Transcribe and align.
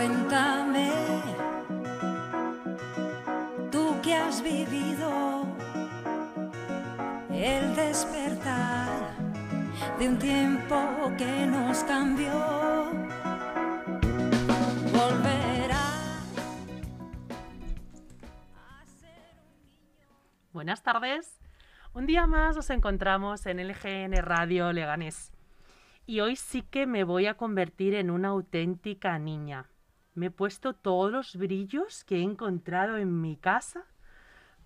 Cuéntame, 0.00 0.90
tú 3.70 4.00
que 4.02 4.14
has 4.14 4.42
vivido 4.42 5.44
el 7.30 7.76
despertar 7.76 9.14
de 9.98 10.08
un 10.08 10.18
tiempo 10.18 11.12
que 11.18 11.46
nos 11.46 11.84
cambió. 11.84 12.32
Volverá. 14.90 15.84
Buenas 20.54 20.82
tardes. 20.82 21.38
Un 21.92 22.06
día 22.06 22.26
más 22.26 22.56
nos 22.56 22.70
encontramos 22.70 23.44
en 23.44 23.68
LGN 23.68 24.14
Radio 24.22 24.72
Leganés. 24.72 25.30
Y 26.06 26.20
hoy 26.20 26.36
sí 26.36 26.62
que 26.62 26.86
me 26.86 27.04
voy 27.04 27.26
a 27.26 27.34
convertir 27.34 27.94
en 27.94 28.10
una 28.10 28.28
auténtica 28.28 29.18
niña. 29.18 29.68
Me 30.14 30.26
he 30.26 30.30
puesto 30.30 30.74
todos 30.74 31.10
los 31.10 31.36
brillos 31.36 32.04
que 32.04 32.16
he 32.16 32.22
encontrado 32.22 32.96
en 32.96 33.20
mi 33.20 33.36
casa 33.36 33.84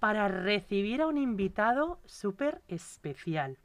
para 0.01 0.29
recibir 0.29 1.03
a 1.03 1.07
un 1.07 1.19
invitado 1.19 2.01
súper 2.05 2.62
especial. 2.69 3.59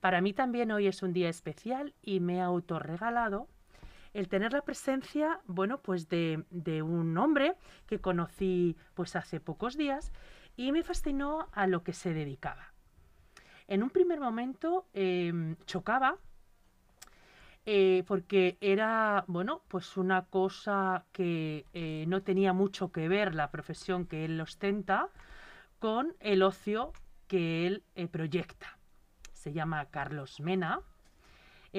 Para 0.00 0.20
mí 0.20 0.32
también 0.32 0.70
hoy 0.70 0.86
es 0.86 1.02
un 1.02 1.12
día 1.12 1.28
especial 1.28 1.94
y 2.02 2.20
me 2.20 2.36
he 2.36 2.40
autorregalado 2.40 3.48
el 4.14 4.28
tener 4.28 4.52
la 4.52 4.62
presencia, 4.62 5.40
bueno, 5.46 5.78
pues 5.78 6.08
de, 6.08 6.44
de 6.50 6.82
un 6.82 7.18
hombre 7.18 7.54
que 7.86 8.00
conocí 8.00 8.76
pues 8.94 9.14
hace 9.14 9.40
pocos 9.40 9.76
días 9.76 10.12
y 10.56 10.72
me 10.72 10.82
fascinó 10.82 11.48
a 11.52 11.66
lo 11.66 11.82
que 11.82 11.92
se 11.92 12.14
dedicaba. 12.14 12.72
En 13.68 13.82
un 13.82 13.90
primer 13.90 14.20
momento 14.20 14.86
em, 14.94 15.56
chocaba 15.66 16.16
eh, 17.68 18.04
porque 18.06 18.56
era, 18.60 19.24
bueno, 19.26 19.62
pues 19.66 19.96
una 19.96 20.26
cosa 20.26 21.04
que 21.10 21.66
eh, 21.72 22.04
no 22.06 22.22
tenía 22.22 22.52
mucho 22.52 22.92
que 22.92 23.08
ver 23.08 23.34
la 23.34 23.50
profesión 23.50 24.06
que 24.06 24.24
él 24.24 24.40
ostenta 24.40 25.08
con 25.80 26.14
el 26.20 26.44
ocio 26.44 26.92
que 27.26 27.66
él 27.66 27.82
eh, 27.96 28.06
proyecta. 28.06 28.78
Se 29.32 29.52
llama 29.52 29.86
Carlos 29.86 30.40
Mena, 30.40 30.80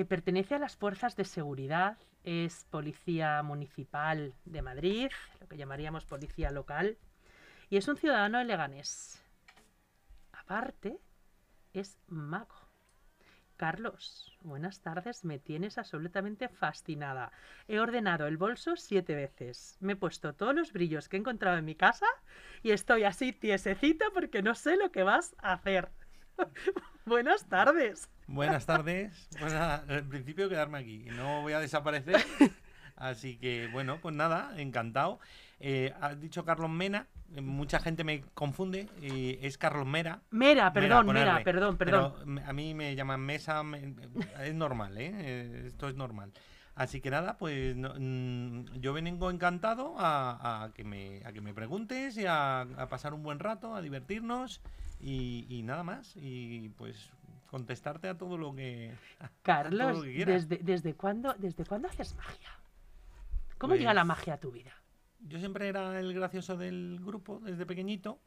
pertenece 0.09 0.53
a 0.53 0.59
las 0.59 0.75
fuerzas 0.75 1.15
de 1.15 1.25
seguridad, 1.25 1.97
es 2.23 2.65
policía 2.69 3.41
municipal 3.41 4.35
de 4.45 4.61
Madrid, 4.61 5.09
lo 5.39 5.47
que 5.47 5.57
llamaríamos 5.57 6.05
policía 6.05 6.51
local, 6.51 6.97
y 7.69 7.77
es 7.77 7.87
un 7.87 7.97
ciudadano 7.97 8.37
de 8.37 8.45
Leganés. 8.45 9.23
Aparte, 10.33 10.99
es 11.73 11.97
mago. 12.07 12.66
Carlos, 13.57 14.37
buenas 14.41 14.81
tardes, 14.81 15.25
me 15.25 15.39
tienes 15.39 15.79
absolutamente 15.79 16.47
fascinada. 16.47 17.31
He 17.67 17.79
ordenado 17.79 18.27
el 18.27 18.37
bolso 18.37 18.75
siete 18.75 19.15
veces, 19.15 19.77
me 19.79 19.93
he 19.93 19.95
puesto 19.95 20.35
todos 20.35 20.53
los 20.53 20.71
brillos 20.71 21.09
que 21.09 21.17
he 21.17 21.19
encontrado 21.19 21.57
en 21.57 21.65
mi 21.65 21.73
casa 21.73 22.05
y 22.61 22.69
estoy 22.69 23.03
así 23.03 23.33
tiesecita 23.33 24.05
porque 24.13 24.43
no 24.43 24.53
sé 24.53 24.77
lo 24.77 24.91
que 24.91 25.01
vas 25.01 25.35
a 25.39 25.53
hacer. 25.53 25.89
buenas 27.05 27.49
tardes. 27.49 28.09
Buenas 28.27 28.67
tardes. 28.67 29.27
Pues 29.39 29.53
nada, 29.53 29.83
en 29.87 30.07
principio 30.07 30.49
quedarme 30.49 30.77
aquí, 30.77 31.05
no 31.15 31.41
voy 31.41 31.53
a 31.53 31.59
desaparecer. 31.59 32.17
Así 32.95 33.37
que 33.37 33.67
bueno, 33.71 33.99
pues 34.01 34.15
nada, 34.15 34.53
encantado. 34.57 35.19
Eh, 35.59 35.93
has 35.99 36.19
dicho 36.19 36.45
Carlos 36.45 36.69
Mena, 36.69 37.07
eh, 37.35 37.41
mucha 37.41 37.79
gente 37.79 38.03
me 38.03 38.21
confunde, 38.33 38.87
eh, 39.01 39.39
es 39.41 39.57
Carlos 39.57 39.87
Mera. 39.87 40.21
Mera, 40.29 40.71
perdón, 40.71 41.07
Mera, 41.07 41.43
perdón, 41.43 41.77
perdón. 41.77 42.39
a 42.45 42.53
mí 42.53 42.73
me 42.73 42.95
llaman 42.95 43.21
Mesa, 43.21 43.63
es 44.43 44.53
normal, 44.53 44.97
¿eh? 44.97 45.67
Esto 45.67 45.89
es 45.89 45.95
normal. 45.95 46.31
Así 46.75 47.01
que 47.01 47.09
nada, 47.09 47.37
pues 47.37 47.75
mm, 47.75 48.75
yo 48.79 48.93
vengo 48.93 49.31
encantado 49.31 49.95
a, 49.97 50.69
que 50.75 50.83
me, 50.83 51.21
a 51.25 51.33
que 51.33 51.41
me 51.41 51.51
preguntes 51.53 52.15
y 52.17 52.25
a, 52.27 52.67
pasar 52.87 53.15
un 53.15 53.23
buen 53.23 53.39
rato, 53.39 53.73
a 53.73 53.81
divertirnos 53.81 54.61
y, 54.99 55.61
nada 55.65 55.83
más. 55.83 56.13
Y 56.15 56.69
pues 56.69 57.09
contestarte 57.49 58.09
a 58.09 58.17
todo 58.17 58.37
lo 58.37 58.53
que. 58.53 58.93
Carlos, 59.41 60.03
¿desde, 60.03 60.57
desde, 60.57 60.93
cuándo, 60.93 61.33
¿desde 61.39 61.65
cuándo 61.65 61.87
haces 61.87 62.15
magia? 62.15 62.49
¿Cómo 63.57 63.75
llega 63.75 63.95
la 63.95 64.01
pues 64.01 64.07
magia 64.09 64.35
a 64.35 64.37
tu 64.37 64.51
vida? 64.51 64.73
Yo 65.19 65.39
siempre 65.39 65.67
era 65.67 65.99
el 65.99 66.13
gracioso 66.13 66.57
del 66.57 66.99
grupo 67.03 67.39
desde 67.39 67.65
pequeñito, 67.65 68.19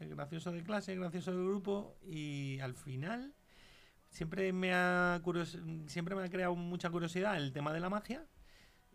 el 0.00 0.10
gracioso 0.10 0.52
de 0.52 0.62
clase, 0.62 0.92
el 0.92 1.00
gracioso 1.00 1.32
del 1.32 1.44
grupo 1.44 1.96
y 2.02 2.58
al 2.60 2.74
final 2.74 3.34
siempre 4.10 4.52
me 4.52 4.72
ha 4.72 5.20
siempre 5.86 6.14
me 6.14 6.22
ha 6.24 6.30
creado 6.30 6.54
mucha 6.54 6.90
curiosidad 6.90 7.36
el 7.36 7.52
tema 7.52 7.72
de 7.72 7.80
la 7.80 7.90
magia 7.90 8.26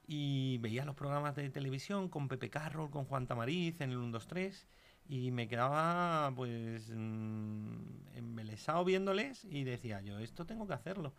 y 0.07 0.57
veía 0.57 0.85
los 0.85 0.95
programas 0.95 1.35
de 1.35 1.49
televisión 1.49 2.09
con 2.09 2.27
Pepe 2.27 2.49
Carroll, 2.49 2.89
con 2.89 3.05
Juan 3.05 3.27
Tamariz 3.27 3.79
en 3.81 3.91
el 3.91 3.97
1 3.97 4.11
2 4.11 4.27
3 4.27 4.67
y 5.07 5.31
me 5.31 5.47
quedaba 5.47 6.33
pues 6.35 6.89
mm, 6.89 8.15
embelesado 8.15 8.85
viéndoles 8.85 9.45
y 9.45 9.63
decía 9.63 10.01
yo, 10.01 10.19
esto 10.19 10.45
tengo 10.45 10.67
que 10.67 10.73
hacerlo. 10.73 11.13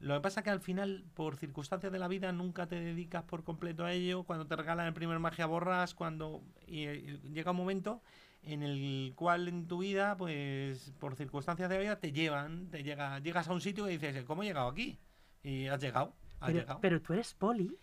Lo 0.00 0.14
que 0.14 0.20
pasa 0.22 0.40
es 0.40 0.44
que 0.44 0.50
al 0.50 0.60
final, 0.60 1.04
por 1.12 1.36
circunstancias 1.36 1.92
de 1.92 1.98
la 1.98 2.08
vida, 2.08 2.32
nunca 2.32 2.66
te 2.66 2.80
dedicas 2.80 3.22
por 3.24 3.44
completo 3.44 3.84
a 3.84 3.92
ello. 3.92 4.22
Cuando 4.22 4.46
te 4.46 4.56
regalan 4.56 4.86
el 4.86 4.94
primer 4.94 5.18
magia 5.18 5.44
borras, 5.44 5.94
cuando 5.94 6.42
y, 6.66 6.86
llega 7.28 7.50
un 7.50 7.58
momento 7.58 8.02
en 8.42 8.62
el 8.62 9.12
cual 9.14 9.46
en 9.48 9.66
tu 9.66 9.78
vida, 9.78 10.16
pues 10.16 10.94
por 10.98 11.16
circunstancias 11.16 11.68
de 11.68 11.74
la 11.74 11.82
vida, 11.82 12.00
te 12.00 12.12
llevan, 12.12 12.70
te 12.70 12.82
llega, 12.82 13.18
llegas 13.18 13.48
a 13.48 13.52
un 13.52 13.60
sitio 13.60 13.90
y 13.90 13.98
dices, 13.98 14.24
¿cómo 14.24 14.42
he 14.42 14.46
llegado 14.46 14.68
aquí? 14.68 14.98
Y 15.42 15.66
has 15.66 15.82
llegado. 15.82 16.16
pero, 16.80 17.02
tú 17.02 17.12
eres 17.12 17.34
poli. 17.34 17.76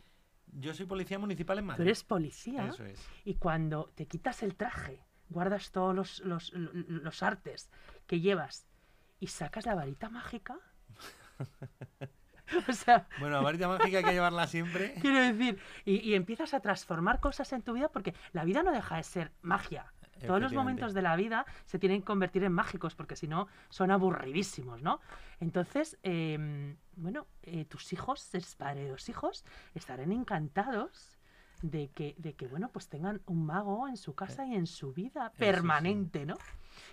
Yo 0.48 0.74
soy 0.74 0.88
policía 0.88 1.20
municipal 1.20 1.60
en 1.60 1.66
Madrid. 1.66 1.84
Tú 1.84 1.88
eres 1.88 2.04
policía. 2.04 2.68
Eso 2.68 2.84
es. 2.84 3.00
Y 3.26 3.36
cuando 3.36 3.92
te 3.94 4.08
quitas 4.08 4.42
el 4.42 4.56
traje, 4.56 5.04
guardas 5.30 5.72
todos 5.72 5.94
los, 5.94 6.20
los, 6.22 6.52
los 6.54 7.22
artes 7.22 7.70
que 8.08 8.22
llevas 8.22 8.66
y 9.20 9.28
sacas 9.28 9.68
la 9.68 9.76
varita 9.76 10.10
mágica 10.10 10.58
o 12.68 12.74
sea, 12.74 13.08
bueno, 13.20 13.36
la 13.36 13.42
varita 13.42 13.68
mágica 13.68 13.98
hay 13.98 14.04
que 14.04 14.14
llevarla 14.14 14.48
siempre. 14.48 14.94
Quiero 15.02 15.20
decir, 15.20 15.60
y, 15.86 16.14
empiezas 16.14 16.54
a 16.54 16.60
transformar 16.60 17.20
cosas 17.20 17.52
en 17.54 17.62
tu 17.62 17.74
vida 17.74 17.90
porque 17.90 18.14
la 18.34 18.44
vida 18.44 18.64
no 18.64 18.72
deja 18.72 18.98
de 18.98 19.04
ser 19.04 19.32
magia. 19.42 19.94
Todos 20.26 20.42
los 20.42 20.52
momentos 20.52 20.96
de 20.96 21.04
la 21.04 21.16
vida 21.16 21.46
se 21.68 21.78
tienen 21.78 22.00
que 22.00 22.06
convertir 22.06 22.44
en 22.44 22.52
mágicos 22.52 22.96
porque 22.96 23.16
si 23.16 23.28
no 23.28 23.48
son 23.70 23.92
aburridísimos, 23.92 24.82
¿no? 24.82 25.00
Entonces, 25.40 26.00
em, 26.02 26.76
bueno, 26.96 27.28
eh, 27.44 27.66
tus 27.66 27.94
hijos, 27.94 28.28
padre 28.58 28.86
de 28.86 28.90
dos 28.90 29.10
hijos, 29.10 29.46
estarán 29.76 30.12
encantados 30.12 31.17
de 31.62 31.90
que, 31.90 32.16
de 32.18 32.34
que, 32.34 32.48
bueno, 32.48 32.70
pues 32.72 32.88
tengan 32.88 33.22
un 33.26 33.46
mago 33.46 33.88
en 33.88 33.98
su 33.98 34.14
casa 34.14 34.46
y 34.46 34.56
en 34.56 34.68
su 34.68 34.94
vida 34.94 35.32
permanente, 35.38 36.26
¿no? 36.26 36.36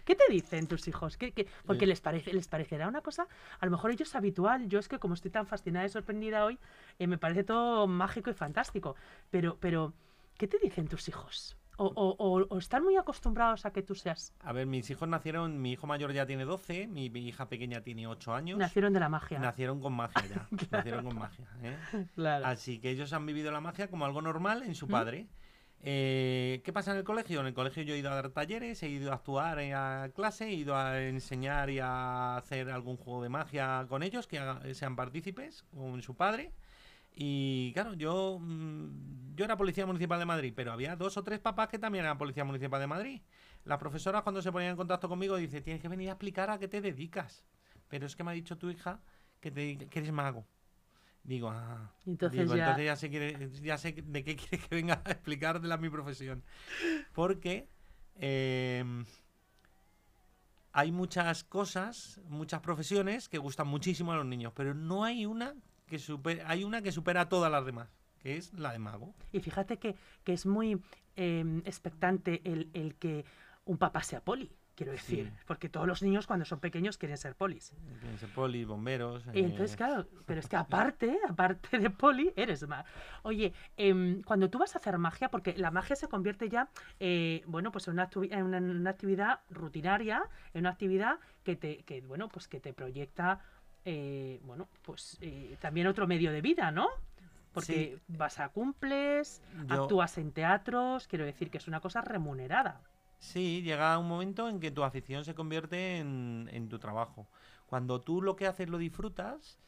¿Qué 0.05 0.15
te 0.15 0.25
dicen 0.31 0.67
tus 0.67 0.89
hijos? 0.89 1.17
¿Qué, 1.17 1.47
Porque 1.67 1.87
les, 1.87 2.01
parece, 2.01 2.33
les 2.33 2.49
parecerá 2.49 2.89
una 2.89 3.01
cosa, 3.01 3.27
a 3.61 3.65
lo 3.67 3.71
mejor 3.71 3.91
ellos 3.91 4.15
habitual. 4.15 4.69
Yo 4.69 4.79
es 4.79 4.89
que 4.89 4.99
como 4.99 5.15
estoy 5.15 5.31
tan 5.31 5.47
fascinada 5.47 5.87
y 5.87 5.89
sorprendida 5.89 6.45
hoy, 6.45 6.59
eh, 6.99 7.07
me 7.07 7.19
parece 7.19 7.45
todo 7.45 7.87
mágico 7.87 8.31
y 8.31 8.35
fantástico. 8.35 8.97
Pero, 9.31 9.59
pero, 9.61 9.93
¿qué 10.39 10.49
te 10.49 10.59
dicen 10.59 10.89
tus 10.89 11.09
hijos? 11.09 11.57
O, 11.77 12.47
o, 12.49 12.59
están 12.59 12.85
muy 12.85 12.97
acostumbrados 12.97 13.67
a 13.67 13.73
que 13.73 13.83
tú 13.83 13.95
seas. 13.95 14.33
A 14.41 14.53
ver, 14.53 14.67
mis 14.67 14.89
hijos 14.91 15.09
nacieron, 15.09 15.61
mi 15.61 15.73
hijo 15.73 15.87
mayor 15.87 16.13
ya 16.13 16.25
tiene 16.27 16.45
12, 16.45 16.87
mi, 16.87 17.07
hija 17.07 17.49
pequeña 17.49 17.81
tiene 17.81 18.07
8 18.07 18.35
años. 18.35 18.59
Nacieron 18.59 18.93
de 18.93 19.01
la 19.01 19.09
magia. 19.09 19.39
Nacieron 19.41 19.81
con 19.81 19.93
magia 19.93 20.23
ya. 20.27 20.49
Nacieron 20.71 21.05
con 21.05 21.19
magia. 21.19 21.49
¿eh? 21.63 21.77
Así 22.45 22.79
que 22.79 22.91
ellos 22.91 23.13
han 23.13 23.27
vivido 23.27 23.51
la 23.51 23.61
magia 23.61 23.89
como 23.89 24.05
algo 24.05 24.23
normal 24.23 24.63
en 24.63 24.75
su 24.75 24.87
padre. 24.87 25.29
Eh, 25.87 26.63
¿Qué 26.65 26.73
pasa 26.73 26.93
en 26.93 26.99
el 26.99 27.05
colegio? 27.05 27.41
En 27.41 27.47
el 27.47 27.55
colegio 27.55 27.83
yo 27.83 27.95
he 27.95 27.99
ido 27.99 28.11
a 28.11 28.15
dar 28.15 28.31
talleres, 28.31 28.83
he 28.83 28.89
ido 28.89 29.11
a 29.13 29.17
actuar 29.17 29.59
a 29.59 30.09
clase, 30.15 30.47
he 30.47 30.55
ido 30.55 30.77
a 30.77 31.03
enseñar 31.03 31.69
y 31.69 31.79
a 31.79 32.39
hacer 32.39 32.71
algún 32.71 32.97
juego 32.97 33.23
de 33.23 33.29
magia 33.29 33.85
con 33.89 34.03
ellos, 34.03 34.27
que 34.27 34.41
sean 34.73 34.97
partícipes 34.97 35.65
con 35.75 36.01
su 36.01 36.17
padre. 36.17 36.53
Y 37.15 37.73
claro, 37.73 37.95
yo, 37.95 38.39
mm, 38.41 39.35
yo 39.37 39.45
era 39.45 39.57
policía 39.57 39.87
municipal 39.87 40.19
de 40.19 40.27
Madrid, 40.27 40.53
pero 40.55 40.73
había 40.73 40.97
dos 40.97 41.17
o 41.17 41.23
tres 41.23 41.39
papás 41.39 41.69
que 41.69 41.79
también 41.79 42.05
eran 42.05 42.19
policía 42.19 42.45
municipal 42.45 42.81
de 42.81 42.87
Madrid. 42.87 43.21
Las 43.65 43.79
profesoras 43.79 44.23
cuando 44.23 44.43
se 44.43 44.51
ponían 44.51 44.73
en 44.73 44.77
contacto 44.77 45.09
conmigo 45.09 45.37
dice, 45.37 45.61
tienes 45.61 45.81
que 45.81 45.89
venir 45.89 46.09
a 46.09 46.13
explicar 46.13 46.51
a 46.51 46.59
qué 46.59 46.69
te 46.69 46.81
dedicas. 46.81 47.45
Pero 47.89 48.07
es 48.07 48.17
que 48.17 48.25
me 48.25 48.33
ha 48.33 48.35
dicho 48.35 48.59
tu 48.59 48.69
hija 48.71 49.01
que, 49.41 49.51
te, 49.51 49.79
que 49.79 49.99
eres 50.01 50.13
mago. 50.13 50.45
Digo, 51.23 51.49
ah, 51.49 51.91
entonces, 52.05 52.51
ya... 52.53 52.97
sé, 52.97 53.09
ya 53.63 53.79
sé 53.79 53.93
de 53.93 54.25
qué 54.25 54.37
quiere 54.37 54.59
que 54.59 54.75
venga 54.75 55.01
a 55.05 55.11
explicar 55.11 55.61
de 55.61 55.69
la 55.69 55.79
mi 55.79 55.89
profesión. 55.89 56.43
Porque 57.13 57.69
em, 58.17 59.07
hay 60.73 60.93
muchas 60.93 61.45
cosas, 61.45 62.21
muchas 62.29 62.61
profesiones 62.61 63.29
que 63.31 63.39
gustan 63.39 63.69
muchísimo 63.69 64.13
a 64.13 64.17
los 64.17 64.27
niños, 64.27 64.53
pero 64.55 64.75
no 64.75 65.05
hay 65.05 65.25
una 65.25 65.55
que 65.87 65.99
supera, 65.99 66.49
hay 66.49 66.65
una 66.65 66.83
que 66.83 66.93
supera 66.93 67.23
a 67.23 67.29
todas 67.29 67.51
las 67.51 67.65
demás, 67.65 67.89
que 68.19 68.37
es 68.37 68.53
la 68.55 68.73
de 68.73 68.79
mago. 68.79 69.15
Y 69.33 69.41
fíjate 69.41 69.79
que, 69.79 69.97
es 70.25 70.47
muy 70.47 70.81
em, 71.17 71.59
expectante 71.65 72.41
el, 72.45 72.71
el, 72.73 72.95
que 72.97 73.25
un 73.65 73.79
papá 73.79 74.03
sea 74.03 74.21
poli. 74.23 74.51
Quiero 74.75 74.91
decir, 74.91 75.33
porque 75.47 75.69
todos 75.69 75.87
los 75.87 76.03
niños 76.03 76.27
cuando 76.27 76.45
son 76.45 76.59
pequeños 76.59 76.99
quieren 76.99 77.17
ser 77.17 77.37
polis. 77.37 77.73
Quieren 78.01 78.19
ser 78.19 78.29
polis, 78.31 78.67
bomberos. 78.67 79.25
Y 79.33 79.41
entonces, 79.41 79.75
eh, 79.75 79.77
claro, 79.77 80.09
pero 80.27 80.41
es 80.41 80.49
que 80.49 80.57
aparte, 80.57 81.17
aparte 81.29 81.79
de 81.79 81.91
poli, 81.91 82.33
eres 82.35 82.67
más. 82.67 82.85
Oye, 83.23 83.53
em, 83.77 84.23
cuando 84.23 84.51
tú 84.51 84.59
vas 84.59 84.75
a 84.75 84.79
hacer 84.79 84.99
magia, 84.99 85.31
porque 85.31 85.57
la 85.57 85.71
magia 85.71 85.95
se 85.95 86.09
convierte 86.09 86.49
ya, 86.49 86.71
eh, 86.99 87.45
bueno, 87.47 87.71
pues 87.71 87.87
en 87.87 87.95
una, 87.95 88.11
en 88.31 88.43
una, 88.43 88.91
actividad 88.91 89.41
rutinaria, 89.49 90.29
en 90.55 90.63
una 90.63 90.71
actividad 90.71 91.21
que 91.45 91.55
te, 91.55 91.85
que, 91.85 92.01
bueno, 92.01 92.29
pues 92.29 92.49
que 92.49 92.59
te 92.59 92.73
proyecta, 92.73 93.39
eh, 93.85 94.41
bueno, 94.45 94.69
pues 94.83 95.19
también 95.61 95.87
otro 95.87 96.07
medio 96.07 96.33
de 96.33 96.41
vida, 96.41 96.71
¿no? 96.71 96.89
Porque 97.53 97.99
vas 98.09 98.41
a 98.41 98.49
cumples, 98.49 99.43
actúas 99.69 100.19
en 100.19 100.33
teatros, 100.33 101.07
quiero 101.07 101.25
decir 101.25 101.51
que 101.51 101.59
es 101.59 101.69
una 101.69 101.81
cosa 101.81 102.01
remunerada. 102.01 102.81
Sí, 103.19 103.63
llega 103.63 103.97
un 103.99 104.09
momento 104.09 104.49
en 104.49 104.61
que 104.61 104.71
tu 104.71 104.83
afición 104.83 105.25
se 105.25 105.35
convierte 105.35 105.99
en, 105.99 106.49
en 106.53 106.69
tu 106.69 106.79
trabajo. 106.79 107.29
Cuando 107.67 108.01
tú 108.01 108.21
lo 108.21 108.37
que 108.37 108.47
haces 108.47 108.69
lo 108.69 108.77
disfrutas, 108.77 109.59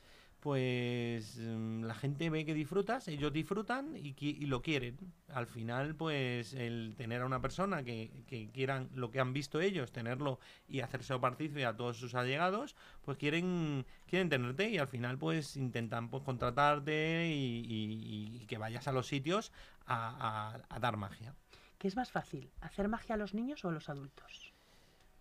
pues 0.47 1.39
mm, 1.39 1.83
la 1.83 1.95
gente 1.97 2.31
ve 2.31 2.45
que 2.45 2.55
disfrutas, 2.55 3.09
ellos 3.09 3.33
disfrutan 3.33 3.97
y, 3.97 4.15
y, 4.17 4.47
lo 4.47 4.63
quieren. 4.63 4.97
Al 5.27 5.49
final, 5.49 5.97
pues 5.97 6.55
el 6.55 6.95
tener 6.97 7.23
a 7.23 7.27
una 7.27 7.41
persona 7.43 7.83
que, 7.83 8.23
que, 8.29 8.49
quieran 8.53 8.89
lo 8.95 9.11
que 9.11 9.19
han 9.19 9.33
visto 9.33 9.61
ellos, 9.61 9.91
tenerlo 9.91 10.39
y 10.69 10.83
hacerse 10.83 11.19
partícipe 11.19 11.67
a 11.67 11.77
todos 11.77 11.97
sus 11.97 12.15
allegados, 12.15 12.77
pues 13.05 13.19
quieren 13.19 13.85
quieren 14.07 14.29
tenerte 14.29 14.71
y 14.71 14.79
al 14.79 14.87
final 14.87 15.19
pues 15.19 15.57
intentan 15.57 16.11
pues, 16.11 16.23
contratarte 16.23 17.27
y, 17.27 18.39
y 18.41 18.47
que 18.47 18.57
vayas 18.57 18.87
a 18.87 18.93
los 18.93 19.09
sitios 19.09 19.51
a, 19.85 20.61
a 20.69 20.79
dar 20.79 20.97
magia. 20.97 21.35
¿Qué 21.77 21.89
es 21.89 21.97
más 21.97 22.13
fácil, 22.13 22.53
hacer 22.61 22.87
magia 22.87 23.17
a 23.17 23.19
los 23.19 23.35
niños 23.35 23.65
o 23.65 23.69
a 23.71 23.73
los 23.73 23.89
adultos? 23.89 24.56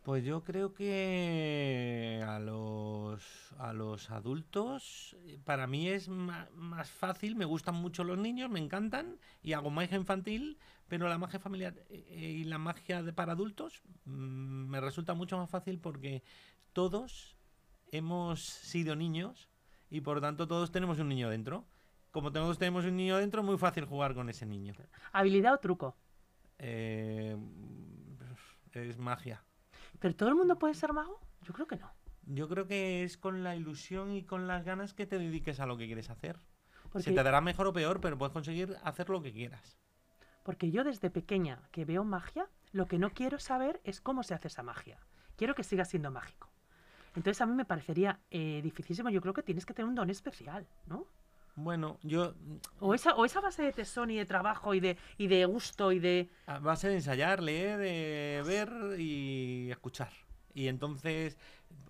Pues 0.05 0.23
yo 0.23 0.43
creo 0.43 0.71
que 0.71 2.23
a 2.27 2.37
los, 2.37 3.55
a 3.57 3.73
los 3.73 4.11
adultos, 4.11 5.17
para 5.45 5.65
mí 5.65 5.89
es 5.89 6.09
más, 6.09 6.91
fácil, 6.91 7.35
me 7.35 7.45
gustan 7.45 7.73
mucho 7.73 8.03
los 8.03 8.15
niños, 8.15 8.51
me 8.51 8.59
encantan, 8.59 9.17
y 9.41 9.53
hago 9.53 9.71
magia 9.71 9.97
infantil, 9.97 10.59
pero 10.87 11.09
la 11.09 11.17
magia 11.17 11.39
familiar 11.39 11.73
eh, 11.89 12.05
eh, 12.07 12.19
y 12.19 12.43
la 12.43 12.59
magia 12.59 13.01
de 13.01 13.13
para 13.13 13.31
adultos 13.31 13.81
mm, 14.05 14.69
me 14.69 14.79
resulta 14.79 15.15
mucho 15.15 15.39
más 15.39 15.49
fácil 15.49 15.79
porque 15.79 16.21
todos 16.71 17.35
hemos 17.91 18.43
sido 18.43 18.95
niños 18.95 19.49
y 19.89 20.01
por 20.01 20.21
tanto 20.21 20.47
todos 20.47 20.71
tenemos 20.71 20.99
un 20.99 21.09
niño 21.09 21.31
dentro. 21.31 21.65
Como 22.11 22.31
todos 22.31 22.59
tenemos 22.59 22.85
un 22.85 22.95
niño 22.95 23.17
dentro, 23.17 23.41
es 23.41 23.47
muy 23.47 23.57
fácil 23.57 23.85
jugar 23.85 24.13
con 24.13 24.29
ese 24.29 24.45
niño. 24.45 24.75
¿Habilidad 25.13 25.55
o 25.55 25.57
truco? 25.57 25.97
Eh, 26.59 27.35
es 28.71 28.99
magia. 28.99 29.43
¿Pero 29.99 30.15
todo 30.15 30.29
el 30.29 30.35
mundo 30.35 30.57
puede 30.57 30.73
ser 30.73 30.93
mago? 30.93 31.19
Yo 31.41 31.53
creo 31.53 31.67
que 31.67 31.77
no. 31.77 31.91
Yo 32.25 32.49
creo 32.49 32.67
que 32.67 33.03
es 33.03 33.17
con 33.17 33.43
la 33.43 33.55
ilusión 33.55 34.11
y 34.11 34.23
con 34.23 34.47
las 34.47 34.65
ganas 34.65 34.93
que 34.93 35.05
te 35.05 35.19
dediques 35.19 35.59
a 35.59 35.65
lo 35.65 35.77
que 35.77 35.85
quieres 35.85 36.09
hacer. 36.09 36.39
Se 36.95 37.11
te 37.11 37.23
dará 37.23 37.41
mejor 37.41 37.67
o 37.67 37.73
peor, 37.73 37.99
pero 37.99 38.17
puedes 38.17 38.33
conseguir 38.33 38.77
hacer 38.83 39.09
lo 39.09 39.21
que 39.21 39.33
quieras. 39.33 39.77
Porque 40.43 40.71
yo 40.71 40.83
desde 40.83 41.09
pequeña 41.09 41.67
que 41.71 41.85
veo 41.85 42.03
magia, 42.03 42.47
lo 42.71 42.87
que 42.87 42.99
no 42.99 43.09
quiero 43.11 43.39
saber 43.39 43.81
es 43.83 43.99
cómo 43.99 44.23
se 44.23 44.33
hace 44.33 44.47
esa 44.47 44.63
magia. 44.63 44.99
Quiero 45.35 45.55
que 45.55 45.63
siga 45.63 45.85
siendo 45.85 46.11
mágico. 46.11 46.51
Entonces 47.15 47.41
a 47.41 47.45
mí 47.45 47.53
me 47.53 47.65
parecería 47.65 48.19
eh, 48.29 48.61
dificilísimo. 48.63 49.09
Yo 49.09 49.21
creo 49.21 49.33
que 49.33 49.43
tienes 49.43 49.65
que 49.65 49.73
tener 49.73 49.89
un 49.89 49.95
don 49.95 50.09
especial, 50.09 50.67
¿no? 50.85 51.07
Bueno, 51.55 51.97
yo... 52.03 52.33
O 52.79 52.93
esa, 52.93 53.15
o 53.15 53.25
esa 53.25 53.39
base 53.39 53.63
de 53.63 53.71
tesón 53.71 54.11
y 54.11 54.17
de 54.17 54.25
trabajo 54.25 54.73
y 54.73 54.79
de, 54.79 54.97
y 55.17 55.27
de 55.27 55.45
gusto 55.45 55.91
y 55.91 55.99
de... 55.99 56.29
A 56.47 56.59
base 56.59 56.89
de 56.89 56.95
ensayar, 56.95 57.41
leer, 57.41 57.79
de 57.79 58.43
ver 58.45 58.99
y 58.99 59.71
escuchar. 59.71 60.11
Y 60.53 60.67
entonces, 60.67 61.37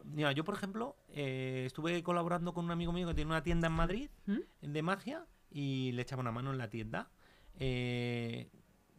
mira, 0.04 0.32
yo 0.32 0.44
por 0.44 0.56
ejemplo, 0.56 0.96
eh, 1.10 1.64
estuve 1.66 2.04
colaborando 2.04 2.54
con 2.54 2.66
un 2.66 2.72
amigo 2.72 2.92
mío 2.92 3.08
que 3.08 3.14
tiene 3.16 3.32
una 3.32 3.44
tienda 3.44 3.68
en 3.68 3.74
Madrid 3.74 4.10
¿Mm? 4.28 4.40
de 4.62 4.82
magia 4.82 5.26
y 5.50 5.92
le 5.94 6.04
echaba 6.04 6.22
una 6.22 6.32
mano 6.32 6.52
en 6.52 6.58
la 6.58 6.70
tienda. 6.70 7.10
Eh, 7.58 8.50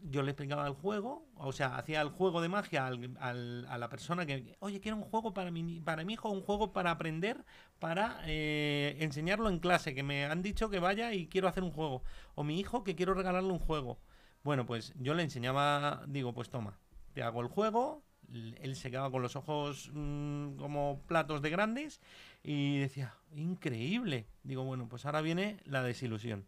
yo 0.03 0.23
le 0.23 0.31
explicaba 0.31 0.67
el 0.67 0.75
juego, 0.75 1.27
o 1.37 1.53
sea, 1.53 1.77
hacía 1.77 2.01
el 2.01 2.11
juego 2.11 2.41
de 2.41 2.49
magia 2.49 2.87
al, 2.87 3.67
a 3.69 3.79
la 3.79 3.89
persona 3.89 4.27
que, 4.27 4.57
oye, 4.61 4.81
quiero 4.81 4.97
un 4.97 5.03
juego 5.03 5.35
para 5.35 5.51
mi, 5.51 5.81
para 5.81 6.05
mi 6.05 6.15
hijo, 6.15 6.31
un 6.31 6.43
juego 6.43 6.73
para 6.73 6.91
aprender, 6.91 7.45
para 7.79 8.21
eh, 8.27 8.97
enseñarlo 9.01 9.49
en 9.49 9.59
clase, 9.59 9.95
que 9.95 10.03
me 10.03 10.25
han 10.25 10.43
dicho 10.43 10.71
que 10.71 10.79
vaya 10.79 11.13
y 11.13 11.27
quiero 11.27 11.49
hacer 11.49 11.63
un 11.63 11.73
juego. 11.73 12.03
O 12.35 12.45
mi 12.45 12.61
hijo 12.61 12.85
que 12.85 12.95
quiero 12.95 13.15
regalarle 13.15 13.51
un 13.51 13.59
juego. 13.59 13.99
Bueno, 14.45 14.67
pues 14.67 14.95
yo 14.97 15.15
le 15.15 15.23
enseñaba, 15.23 16.05
digo, 16.07 16.33
pues 16.33 16.51
toma, 16.51 16.79
te 17.13 17.23
hago 17.23 17.41
el 17.41 17.49
juego, 17.49 18.05
él 18.33 18.77
se 18.77 18.91
quedaba 18.91 19.11
con 19.11 19.23
los 19.23 19.37
ojos 19.37 19.91
mm, 19.93 20.57
como 20.57 21.03
platos 21.07 21.43
de 21.43 21.51
grandes 21.51 22.01
y 22.43 22.79
decía, 22.79 23.15
increíble. 23.35 24.27
Digo, 24.43 24.65
bueno, 24.65 24.89
pues 24.89 25.05
ahora 25.07 25.21
viene 25.21 25.59
la 25.65 25.83
desilusión. 25.83 26.47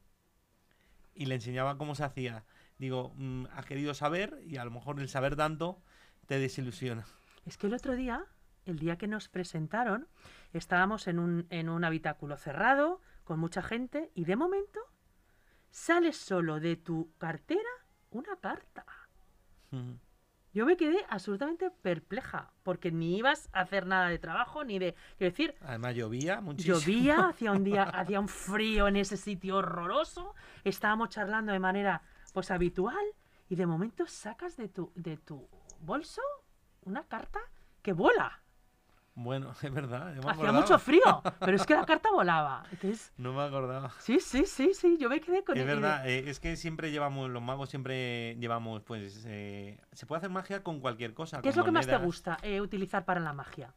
Y 1.15 1.27
le 1.27 1.35
enseñaba 1.35 1.79
cómo 1.79 1.95
se 1.95 2.05
hacía 2.05 2.45
digo, 2.79 3.13
mm, 3.17 3.47
has 3.53 3.67
querido 3.67 3.95
saber 3.95 4.41
y 4.47 4.57
a 4.57 4.65
lo 4.65 4.71
mejor 4.71 5.01
el 5.01 5.09
saber 5.09 5.37
tanto 5.37 5.83
te 6.27 6.39
desilusiona. 6.39 7.05
Es 7.45 7.57
que 7.57 7.67
el 7.67 7.75
otro 7.75 7.97
día, 7.97 8.25
el 8.65 8.79
día 8.79 8.97
que 8.97 9.07
nos 9.07 9.29
presentaron, 9.29 10.09
estábamos 10.53 11.09
en 11.09 11.19
un, 11.19 11.47
en 11.51 11.69
un 11.69 11.85
habitáculo 11.85 12.37
cerrado, 12.37 13.01
con 13.25 13.39
mucha 13.39 13.63
gente, 13.63 14.11
y 14.15 14.25
de 14.25 14.37
momento 14.37 14.81
sales 15.71 16.17
solo 16.17 16.61
de 16.61 16.77
tu 16.77 17.13
cartera 17.19 17.69
una 18.11 18.37
carta. 18.37 18.85
Yo 20.55 20.65
me 20.65 20.77
quedé 20.77 21.05
absolutamente 21.11 21.71
perpleja, 21.71 22.53
porque 22.63 22.91
ni 22.91 23.19
ibas 23.19 23.51
a 23.53 23.61
hacer 23.61 23.87
nada 23.87 24.09
de 24.09 24.19
trabajo, 24.19 24.65
ni 24.65 24.79
de... 24.79 24.95
Quiero 25.19 25.31
decir... 25.31 25.55
Además 25.61 25.95
llovía 25.95 26.41
muchísimo. 26.41 26.79
Llovía, 26.79 27.29
hacía 27.29 27.53
un 27.53 27.65
día, 27.65 27.83
hacía 27.83 28.19
un 28.19 28.29
frío 28.29 28.89
en 28.89 28.97
ese 28.97 29.19
sitio 29.19 29.57
horroroso, 29.57 30.35
estábamos 30.65 31.11
charlando 31.11 31.53
de 31.53 31.59
manera 31.59 32.03
pues 32.33 32.51
habitual 32.51 33.05
y 33.49 33.57
de 33.57 33.67
momento 33.67 34.07
sacas 34.07 34.57
de 34.57 34.69
tu, 34.69 34.93
de 34.95 35.17
tu 35.17 35.49
bolso 35.81 36.23
una 36.83 37.05
carta 37.05 37.41
que 37.83 37.93
vola. 37.93 38.43
Bueno, 39.15 39.53
es 39.63 39.73
verdad. 39.73 40.15
Hacía 40.29 40.53
mucho 40.53 40.79
frío, 40.79 41.23
pero 41.41 41.57
es 41.57 41.67
que 41.67 41.75
la 41.75 41.85
carta 41.85 42.11
volaba. 42.13 42.65
no 43.17 43.33
me 43.33 43.43
acordaba. 43.43 43.91
Sí, 43.99 44.21
sí, 44.21 44.45
sí, 44.47 44.73
sí, 44.75 44.97
yo 44.99 45.09
me 45.09 45.21
quedé 45.21 45.43
con 45.43 45.57
Es 45.57 45.67
verdad, 45.67 46.09
eh, 46.09 46.31
es 46.31 46.39
que 46.39 46.57
siempre 46.57 46.93
llevamos, 46.93 47.29
los 47.29 47.43
magos 47.43 47.69
siempre 47.69 48.37
llevamos, 48.37 48.83
pues, 48.83 49.25
eh, 49.27 49.81
se 49.93 50.07
puede 50.07 50.19
hacer 50.19 50.31
magia 50.31 50.63
con 50.63 50.81
cualquier 50.81 51.15
cosa. 51.15 51.43
¿Qué 51.43 51.49
es 51.49 51.57
lo 51.57 51.65
que 51.65 51.73
más 51.73 51.87
te 51.87 51.97
gusta 51.97 52.39
eh, 52.43 52.61
utilizar 52.61 53.05
para 53.05 53.21
la 53.21 53.33
magia? 53.33 53.75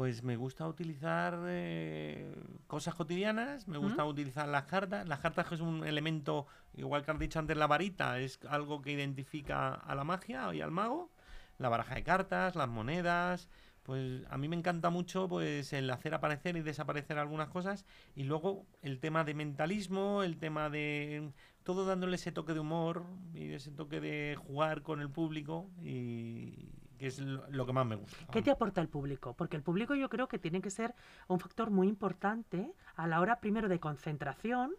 Pues 0.00 0.22
me 0.22 0.34
gusta 0.36 0.66
utilizar 0.66 1.38
eh, 1.46 2.34
cosas 2.66 2.94
cotidianas, 2.94 3.68
me 3.68 3.76
gusta 3.76 4.06
utilizar 4.06 4.48
las 4.48 4.64
cartas. 4.64 5.06
Las 5.06 5.20
cartas 5.20 5.52
es 5.52 5.60
un 5.60 5.86
elemento, 5.86 6.46
igual 6.74 7.04
que 7.04 7.10
has 7.10 7.18
dicho 7.18 7.38
antes, 7.38 7.54
la 7.54 7.66
varita, 7.66 8.18
es 8.18 8.40
algo 8.48 8.80
que 8.80 8.92
identifica 8.92 9.74
a 9.74 9.94
la 9.94 10.02
magia 10.02 10.54
y 10.54 10.62
al 10.62 10.70
mago. 10.70 11.10
La 11.58 11.68
baraja 11.68 11.96
de 11.96 12.02
cartas, 12.02 12.56
las 12.56 12.70
monedas, 12.70 13.50
pues 13.82 14.22
a 14.30 14.38
mí 14.38 14.48
me 14.48 14.56
encanta 14.56 14.88
mucho 14.88 15.28
pues 15.28 15.70
el 15.74 15.90
hacer 15.90 16.14
aparecer 16.14 16.56
y 16.56 16.62
desaparecer 16.62 17.18
algunas 17.18 17.50
cosas 17.50 17.84
y 18.16 18.22
luego 18.22 18.64
el 18.80 19.00
tema 19.00 19.24
de 19.24 19.34
mentalismo, 19.34 20.22
el 20.22 20.38
tema 20.38 20.70
de 20.70 21.30
todo 21.62 21.84
dándole 21.84 22.16
ese 22.16 22.32
toque 22.32 22.54
de 22.54 22.60
humor 22.60 23.04
y 23.34 23.52
ese 23.52 23.70
toque 23.70 24.00
de 24.00 24.34
jugar 24.46 24.80
con 24.80 25.02
el 25.02 25.10
público 25.10 25.68
y, 25.82 26.70
que 27.00 27.06
es 27.06 27.18
lo, 27.18 27.64
que 27.64 27.72
más 27.72 27.86
me 27.86 27.96
gusta. 27.96 28.26
¿Qué 28.30 28.42
te 28.42 28.50
aporta 28.50 28.82
el 28.82 28.88
público? 28.90 29.34
Porque 29.34 29.56
el 29.56 29.62
público 29.62 29.94
yo 29.94 30.10
creo 30.10 30.28
que 30.28 30.38
tiene 30.38 30.60
que 30.60 30.68
ser 30.68 30.94
un 31.28 31.40
factor 31.40 31.70
muy 31.70 31.88
importante 31.88 32.74
a 32.94 33.06
la 33.06 33.20
hora 33.20 33.40
primero 33.40 33.70
de 33.70 33.80
concentración. 33.80 34.72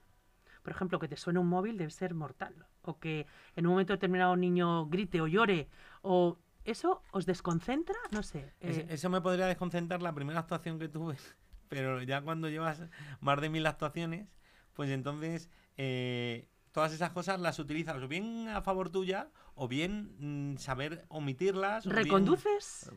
Por 0.62 0.72
ejemplo, 0.72 1.00
que 1.00 1.08
te 1.08 1.18
suene 1.18 1.40
un 1.40 1.48
móvil 1.48 1.80
debe 1.80 1.90
ser 1.90 2.14
mortal. 2.14 2.68
O 2.84 3.00
que 3.00 3.26
en 3.56 3.66
un 3.66 3.72
momento 3.72 3.94
determinado 3.94 4.34
un 4.34 4.42
niño 4.42 4.86
grite 4.86 5.20
o 5.20 5.26
llore. 5.26 5.68
O 6.04 6.38
eso 6.64 7.02
os 7.10 7.26
desconcentra, 7.26 7.98
no 8.12 8.22
sé. 8.22 8.54
Eh. 8.60 8.86
Eso 8.90 9.10
me 9.10 9.20
podría 9.20 9.48
desconcentrar 9.48 10.04
la 10.04 10.14
primera 10.14 10.42
actuación 10.42 10.78
que 10.78 10.90
tuve. 10.90 11.18
Pero 11.70 12.04
ya 12.04 12.22
cuando 12.22 12.50
llevas 12.50 12.84
más 13.20 13.42
de 13.42 13.50
mil 13.50 13.66
actuaciones, 13.66 14.28
pues 14.74 14.92
entonces 14.92 15.50
eh, 15.76 16.48
todas 16.72 16.94
esas 16.94 17.10
cosas 17.14 17.40
las 17.42 17.58
utilizas 17.58 17.96
o 17.96 18.08
bien 18.08 18.48
a 18.48 18.62
favor 18.62 18.92
tuya 18.92 19.32
o 19.56 19.68
bien 19.68 20.54
mm, 20.54 20.58
saber 20.58 21.06
omitirlas. 21.10 21.86
¿Reconduces? 21.86 22.92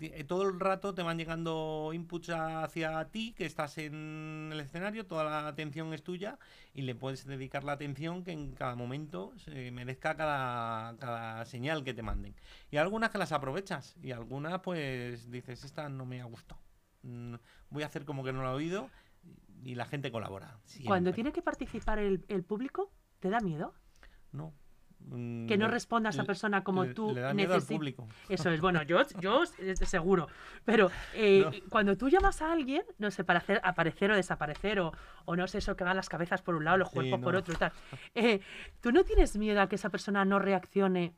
Eh, 0.00 0.12
eh, 0.14 0.24
todo 0.24 0.48
el 0.48 0.58
rato 0.58 0.94
te 0.94 1.02
van 1.02 1.18
llegando 1.18 1.90
inputs 1.92 2.30
hacia 2.30 3.04
ti, 3.06 3.32
que 3.32 3.44
estás 3.44 3.78
en 3.78 4.50
el 4.52 4.60
escenario, 4.60 5.06
toda 5.06 5.24
la 5.24 5.48
atención 5.48 5.92
es 5.92 6.02
tuya 6.02 6.38
y 6.72 6.82
le 6.82 6.94
puedes 6.94 7.26
dedicar 7.26 7.64
la 7.64 7.72
atención 7.72 8.24
que 8.24 8.32
en 8.32 8.52
cada 8.54 8.74
momento 8.76 9.32
se 9.36 9.70
merezca 9.70 10.16
cada, 10.16 10.96
cada 10.98 11.44
señal 11.44 11.84
que 11.84 11.94
te 11.94 12.02
manden. 12.02 12.34
Y 12.70 12.78
algunas 12.78 13.10
que 13.10 13.18
las 13.18 13.32
aprovechas 13.32 13.96
y 14.02 14.12
algunas 14.12 14.60
pues 14.60 15.30
dices, 15.30 15.64
esta 15.64 15.88
no 15.88 16.06
me 16.06 16.20
ha 16.20 16.24
gustado. 16.24 16.60
Mm, 17.02 17.34
voy 17.68 17.82
a 17.82 17.86
hacer 17.86 18.04
como 18.04 18.24
que 18.24 18.32
no 18.32 18.42
lo 18.42 18.50
he 18.50 18.54
oído 18.54 18.90
y 19.62 19.74
la 19.74 19.84
gente 19.84 20.10
colabora. 20.10 20.58
Cuando 20.86 21.12
tiene 21.12 21.32
que 21.32 21.42
participar 21.42 21.98
el, 21.98 22.24
el 22.28 22.42
público, 22.42 22.90
¿Te 23.20 23.28
da 23.28 23.40
miedo? 23.40 23.74
No. 24.32 24.54
Mm, 25.06 25.46
que 25.46 25.56
no 25.56 25.66
responda 25.66 26.10
a 26.10 26.12
esa 26.12 26.24
persona 26.24 26.62
como 26.62 26.86
tú 26.86 27.12
necesitas. 27.34 27.94
Eso 28.28 28.50
es, 28.50 28.60
bueno, 28.60 28.82
yo, 28.82 29.02
yo 29.20 29.44
seguro. 29.46 30.28
Pero 30.64 30.90
eh, 31.14 31.62
cuando 31.68 31.96
tú 31.96 32.08
llamas 32.08 32.42
a 32.42 32.52
alguien, 32.52 32.82
no 32.98 33.10
sé, 33.10 33.24
para 33.24 33.40
hacer 33.40 33.60
aparecer 33.64 34.10
o 34.12 34.16
desaparecer, 34.16 34.80
o, 34.80 34.92
o 35.24 35.36
no 35.36 35.46
sé, 35.48 35.58
eso 35.58 35.76
que 35.76 35.84
van 35.84 35.96
las 35.96 36.08
cabezas 36.08 36.42
por 36.42 36.54
un 36.54 36.64
lado, 36.64 36.78
los 36.78 36.90
cuerpos 36.90 37.20
por 37.20 37.34
otro 37.34 37.54
tal, 37.56 37.72
eh, 38.14 38.40
¿tú 38.80 38.92
no 38.92 39.04
tienes 39.04 39.36
miedo 39.36 39.60
a 39.60 39.68
que 39.68 39.74
esa 39.74 39.90
persona 39.90 40.24
no 40.24 40.38
reaccione 40.38 41.14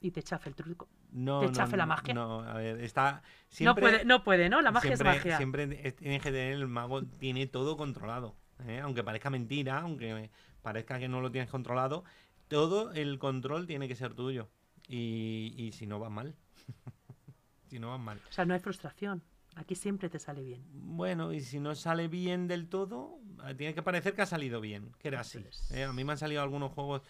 y 0.00 0.10
te 0.10 0.22
chafe 0.22 0.48
el 0.48 0.56
truco? 0.56 0.88
No, 1.12 1.40
te 1.40 1.52
chafe 1.52 1.76
la 1.76 1.86
magia. 1.86 2.12
No, 2.14 2.40
a 2.40 2.54
ver, 2.54 2.80
está. 2.80 3.22
no, 3.60 3.76
puede, 3.76 4.04
no 4.04 4.24
puede, 4.24 4.48
¿no? 4.48 4.60
La 4.60 4.72
magia 4.72 4.94
es 4.94 5.04
magia. 5.04 5.36
Siempre 5.36 5.68
que 5.68 6.18
tener 6.20 6.52
el 6.54 6.66
mago, 6.66 7.04
tiene 7.04 7.46
todo 7.46 7.76
controlado. 7.76 8.34
¿eh? 8.66 8.80
Aunque 8.80 9.04
parezca 9.04 9.30
mentira, 9.30 9.78
aunque 9.78 10.30
parezca 10.62 10.98
que 10.98 11.08
no 11.08 11.20
lo 11.20 11.30
tienes 11.30 11.50
controlado, 11.50 12.04
todo 12.48 12.92
el 12.92 13.18
control 13.18 13.66
tiene 13.66 13.88
que 13.88 13.96
ser 13.96 14.14
tuyo. 14.14 14.48
Y, 14.88 15.54
y 15.56 15.72
si 15.72 15.86
no 15.86 15.98
va 15.98 16.10
mal. 16.10 16.34
si 17.70 17.78
no 17.78 17.88
va 17.88 17.98
mal. 17.98 18.20
O 18.28 18.32
sea, 18.32 18.44
no 18.44 18.54
hay 18.54 18.60
frustración. 18.60 19.22
Aquí 19.56 19.76
siempre 19.76 20.08
te 20.08 20.18
sale 20.18 20.42
bien. 20.42 20.64
Bueno, 20.72 21.32
y 21.32 21.40
si 21.40 21.60
no 21.60 21.74
sale 21.74 22.08
bien 22.08 22.48
del 22.48 22.68
todo, 22.68 23.20
eh, 23.46 23.54
tiene 23.54 23.72
que 23.72 23.82
parecer 23.82 24.14
que 24.14 24.22
ha 24.22 24.26
salido 24.26 24.60
bien, 24.60 24.90
que 24.98 25.08
era 25.08 25.20
así. 25.20 25.44
¿eh? 25.70 25.84
a 25.84 25.92
mí 25.92 26.02
me 26.02 26.12
han 26.12 26.18
salido 26.18 26.42
algunos 26.42 26.72
juegos, 26.72 27.02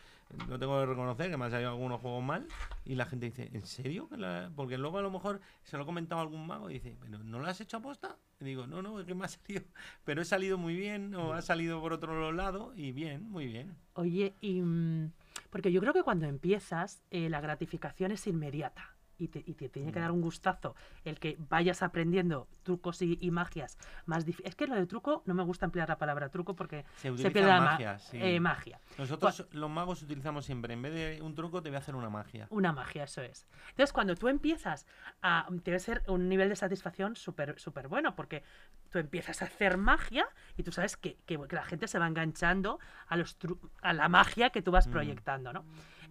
no 0.49 0.59
tengo 0.59 0.79
que 0.79 0.87
reconocer 0.87 1.31
que 1.31 1.39
me 1.39 1.47
han 1.47 1.51
salido 1.51 1.71
algunos 1.71 2.03
juegos 2.03 2.23
mal, 2.23 2.47
y 2.85 2.97
la 2.97 3.07
gente 3.07 3.27
dice, 3.27 3.49
¿en 3.53 3.65
serio? 3.65 4.11
Porque 4.55 4.77
luego 4.77 4.99
a 4.99 5.03
lo 5.03 5.11
mejor 5.11 5.41
se 5.63 5.79
lo 5.79 5.85
ha 5.85 5.87
comentado 5.87 6.21
algún 6.21 6.47
mago 6.47 6.69
y 6.69 6.75
dice, 6.75 6.97
¿pero 7.01 7.19
no 7.19 7.39
lo 7.39 7.47
has 7.47 7.61
hecho 7.63 7.79
aposta? 7.79 8.19
Y 8.41 8.45
digo, 8.45 8.67
no, 8.67 8.83
no, 8.83 9.01
es 9.01 9.07
que 9.07 9.15
me 9.15 9.25
ha 9.25 9.29
salido, 9.29 9.63
pero 10.05 10.21
he 10.21 10.27
salido 10.27 10.59
muy 10.59 10.77
bien, 10.77 11.15
o 11.15 11.33
ha 11.33 11.41
salido 11.41 11.81
por 11.81 11.95
otro 11.95 12.31
lado, 12.31 12.75
y 12.77 12.93
bien, 12.93 13.23
muy 13.23 13.47
bien. 13.47 13.75
Oye, 13.95 14.35
y 14.43 14.61
mm, 14.61 15.13
porque 15.51 15.73
yo 15.73 15.81
creo 15.81 15.93
que 15.93 16.03
cuando 16.03 16.27
empiezas, 16.27 17.03
eh, 17.11 17.29
la 17.29 17.41
gratificación 17.41 18.13
es 18.13 18.27
inmediata 18.27 18.95
y 19.19 19.29
te, 19.29 19.43
tiene 19.69 19.93
que 19.93 20.01
dar 20.01 20.11
un 20.11 20.21
gustazo 20.21 20.75
el 21.05 21.19
que 21.19 21.37
vayas 21.49 21.83
aprendiendo 21.83 22.49
trucos 22.63 23.03
y, 23.03 23.31
magias 23.31 23.79
más 24.07 24.25
difíciles. 24.25 24.51
Es 24.51 24.57
que 24.57 24.67
lo 24.67 24.75
de 24.75 24.87
truco, 24.87 25.23
no 25.27 25.35
me 25.35 25.43
gusta 25.43 25.67
emplear 25.67 25.89
la 25.89 25.99
palabra 25.99 26.29
truco 26.29 26.55
porque 26.55 26.85
se, 26.97 27.13
pierde 27.13 27.43
la 27.43 27.61
magia. 27.61 27.99
Eh, 28.13 28.41
magia. 28.41 28.81
Nosotros 28.99 29.47
los 29.53 29.71
magos 29.71 30.03
utilizamos 30.03 30.45
siempre, 30.45 30.75
en 30.75 30.83
vez 30.83 30.95
de 30.95 31.23
un 31.23 31.35
truco, 31.35 31.63
te 31.63 31.71
voy 31.71 31.77
a 31.77 31.79
hacer 31.79 31.95
una 31.95 32.11
magia. 32.11 32.47
Una 32.51 32.73
magia, 32.73 33.05
eso 33.05 33.23
es. 33.23 33.47
Entonces, 33.71 33.93
cuando 33.93 34.15
tú 34.15 34.29
empiezas 34.29 34.87
a... 35.23 35.47
Debe 35.51 35.79
ser 35.79 36.03
un 36.07 36.29
nivel 36.29 36.49
de 36.49 36.57
satisfacción 36.57 37.17
súper 37.17 37.59
súper 37.59 37.89
bueno 37.89 38.15
porque 38.15 38.43
tú 38.91 38.99
empiezas 38.99 39.43
a 39.43 39.47
hacer 39.47 39.77
magia 39.77 40.27
y 40.57 40.63
tú 40.63 40.73
sabes 40.73 40.97
que, 40.97 41.19
la 41.51 41.65
gente 41.65 41.89
se 41.89 41.99
va 41.99 42.07
enganchando 42.07 42.79
a, 43.07 43.17
los 43.17 43.37
a 43.83 43.93
la 43.93 44.09
magia 44.09 44.51
que 44.51 44.63
tú 44.63 44.71
vas 44.71 44.87
mm. 44.87 44.93
proyectando, 44.93 45.53
¿no? 45.53 45.65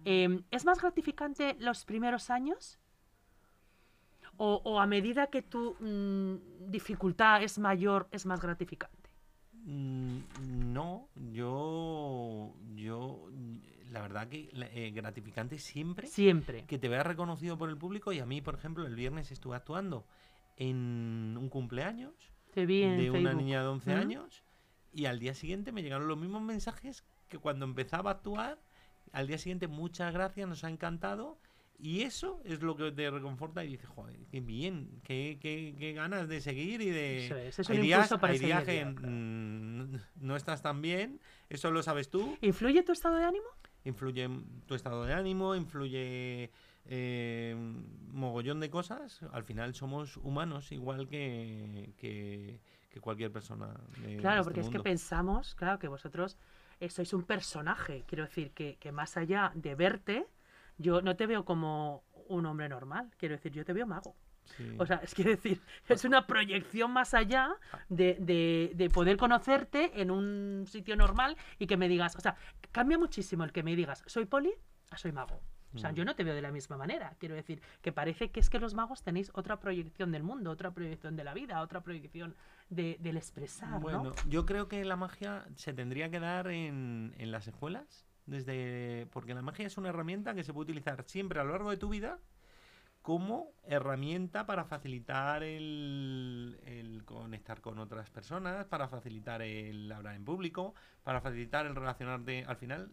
Em, 0.04 0.44
¿Es 0.50 0.64
más 0.64 0.80
gratificante 0.80 1.56
los 1.60 1.84
primeros 1.84 2.30
años? 2.30 2.78
O, 4.36 4.80
a 4.80 4.86
medida 4.86 5.28
que 5.28 5.42
tu 5.42 5.76
mm, 5.80 6.70
dificultad 6.70 7.42
es 7.42 7.58
mayor, 7.58 8.08
es 8.10 8.26
más 8.26 8.40
gratificante? 8.40 9.10
Mm, 9.64 10.18
no, 10.72 11.08
yo, 11.32 12.54
yo, 12.74 13.30
la 13.90 14.02
verdad 14.02 14.28
que 14.28 14.50
eh, 14.52 14.90
gratificante 14.94 15.58
siempre. 15.58 16.06
Siempre. 16.06 16.64
Que 16.66 16.78
te 16.78 16.88
veas 16.88 17.06
reconocido 17.06 17.56
por 17.56 17.70
el 17.70 17.76
público 17.76 18.12
y 18.12 18.20
a 18.20 18.26
mí, 18.26 18.40
por 18.40 18.54
ejemplo, 18.54 18.86
el 18.86 18.94
viernes 18.94 19.30
estuve 19.30 19.56
actuando 19.56 20.06
en 20.56 21.36
un 21.38 21.48
cumpleaños 21.48 22.12
de 22.54 23.10
una 23.10 23.34
niña 23.34 23.62
de 23.62 23.68
11 23.68 23.92
años 23.92 24.44
y 24.92 25.06
al 25.06 25.18
día 25.18 25.34
siguiente 25.34 25.72
me 25.72 25.82
llegaron 25.82 26.06
los 26.06 26.18
mismos 26.18 26.42
mensajes 26.42 27.04
que 27.28 27.38
cuando 27.38 27.64
empezaba 27.64 28.10
a 28.10 28.14
actuar. 28.14 28.58
Al 29.12 29.26
día 29.26 29.38
siguiente, 29.38 29.68
muchas 29.68 30.12
gracias, 30.12 30.48
nos 30.48 30.64
ha 30.64 30.70
encantado 30.70 31.38
y 31.78 32.02
eso 32.02 32.40
es 32.44 32.62
lo 32.62 32.76
que 32.76 32.92
te 32.92 33.10
reconforta 33.10 33.64
y 33.64 33.68
dices, 33.68 33.88
joder, 33.88 34.16
qué 34.30 34.40
bien, 34.40 35.00
qué, 35.02 35.38
qué, 35.40 35.74
qué 35.78 35.92
ganas 35.92 36.28
de 36.28 36.40
seguir 36.40 36.80
y 36.80 36.90
de... 36.90 37.26
Eso 37.26 37.36
es, 37.36 37.58
es 37.58 37.68
un 37.68 37.84
impulso 37.84 38.18
para 38.18 38.34
que 38.34 38.84
no 40.16 40.36
estás 40.36 40.62
tan 40.62 40.80
bien, 40.80 41.20
eso 41.48 41.70
lo 41.70 41.82
sabes 41.82 42.10
tú. 42.10 42.36
¿Influye 42.40 42.82
tu 42.82 42.92
estado 42.92 43.16
de 43.16 43.24
ánimo? 43.24 43.46
Influye 43.84 44.28
tu 44.66 44.74
estado 44.74 45.04
de 45.04 45.12
ánimo, 45.12 45.54
influye 45.54 46.50
eh, 46.86 47.54
mogollón 48.12 48.60
de 48.60 48.70
cosas. 48.70 49.20
Al 49.32 49.44
final 49.44 49.74
somos 49.74 50.16
humanos 50.18 50.72
igual 50.72 51.08
que, 51.08 51.92
que, 51.98 52.60
cualquier 53.00 53.32
persona. 53.32 53.74
claro, 54.20 54.40
este 54.40 54.44
porque 54.44 54.60
es 54.60 54.70
que 54.70 54.80
pensamos, 54.80 55.54
claro, 55.56 55.78
que 55.78 55.88
vosotros 55.88 56.38
eh, 56.80 56.88
sois 56.88 57.12
un 57.12 57.24
personaje. 57.24 58.04
Quiero 58.06 58.24
decir 58.24 58.52
que, 58.52 58.76
que 58.76 58.92
más 58.92 59.16
allá 59.16 59.52
de 59.54 59.74
verte 59.74 60.26
yo 60.78 61.02
no 61.02 61.16
te 61.16 61.26
veo 61.26 61.44
como 61.44 62.04
un 62.28 62.46
hombre 62.46 62.68
normal, 62.68 63.10
quiero 63.16 63.34
decir, 63.34 63.52
yo 63.52 63.64
te 63.64 63.72
veo 63.72 63.86
mago. 63.86 64.14
O 64.78 64.86
sea, 64.86 64.96
es 64.96 65.14
que 65.14 65.24
decir, 65.24 65.60
es 65.88 66.04
una 66.04 66.26
proyección 66.26 66.90
más 66.92 67.14
allá 67.14 67.54
de, 67.88 68.16
de, 68.20 68.72
de, 68.74 68.90
poder 68.90 69.16
conocerte 69.16 70.00
en 70.00 70.10
un 70.10 70.66
sitio 70.66 70.96
normal 70.96 71.36
y 71.58 71.66
que 71.66 71.76
me 71.76 71.88
digas, 71.88 72.14
o 72.16 72.20
sea, 72.20 72.36
cambia 72.70 72.98
muchísimo 72.98 73.44
el 73.44 73.52
que 73.52 73.62
me 73.62 73.74
digas, 73.74 74.04
soy 74.06 74.26
poli 74.26 74.52
a 74.90 74.98
soy 74.98 75.12
mago. 75.12 75.40
O 75.74 75.78
sea, 75.78 75.90
mm. 75.90 75.94
yo 75.94 76.04
no 76.04 76.14
te 76.14 76.22
veo 76.22 76.34
de 76.34 76.42
la 76.42 76.52
misma 76.52 76.76
manera. 76.76 77.16
Quiero 77.18 77.34
decir, 77.34 77.60
que 77.82 77.90
parece 77.90 78.30
que 78.30 78.38
es 78.38 78.48
que 78.48 78.60
los 78.60 78.74
magos 78.74 79.02
tenéis 79.02 79.32
otra 79.34 79.58
proyección 79.58 80.12
del 80.12 80.22
mundo, 80.22 80.50
otra 80.50 80.70
proyección 80.70 81.16
de 81.16 81.24
la 81.24 81.34
vida, 81.34 81.60
otra 81.62 81.82
proyección 81.82 82.36
de, 82.70 82.96
del 83.00 83.16
expresar. 83.16 83.80
Bueno, 83.80 84.12
yo 84.28 84.46
creo 84.46 84.68
que 84.68 84.84
la 84.84 84.94
magia 84.94 85.44
se 85.56 85.72
tendría 85.72 86.10
que 86.10 86.20
dar 86.20 86.46
en, 86.48 87.12
en 87.18 87.32
las 87.32 87.48
escuelas 87.48 88.06
desde 88.26 89.06
porque 89.12 89.34
la 89.34 89.42
magia 89.42 89.66
es 89.66 89.76
una 89.76 89.90
herramienta 89.90 90.34
que 90.34 90.44
se 90.44 90.52
puede 90.52 90.64
utilizar 90.64 91.04
siempre 91.04 91.40
a 91.40 91.44
lo 91.44 91.52
largo 91.52 91.70
de 91.70 91.76
tu 91.76 91.88
vida 91.88 92.18
como 93.02 93.52
herramienta 93.64 94.46
para 94.46 94.64
facilitar 94.64 95.42
el, 95.42 96.58
el, 96.64 97.04
conectar 97.04 97.60
con 97.60 97.78
otras 97.78 98.08
personas, 98.08 98.64
para 98.64 98.88
facilitar 98.88 99.42
el 99.42 99.92
hablar 99.92 100.14
en 100.14 100.24
público, 100.24 100.74
para 101.02 101.20
facilitar 101.20 101.66
el 101.66 101.74
relacionarte. 101.74 102.46
Al 102.46 102.56
final, 102.56 102.90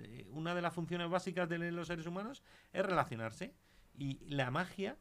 eh, 0.00 0.28
una 0.30 0.54
de 0.54 0.62
las 0.62 0.72
funciones 0.72 1.10
básicas 1.10 1.48
de 1.48 1.72
los 1.72 1.88
seres 1.88 2.06
humanos 2.06 2.44
es 2.72 2.86
relacionarse. 2.86 3.52
Y 3.96 4.20
la 4.32 4.52
magia 4.52 4.96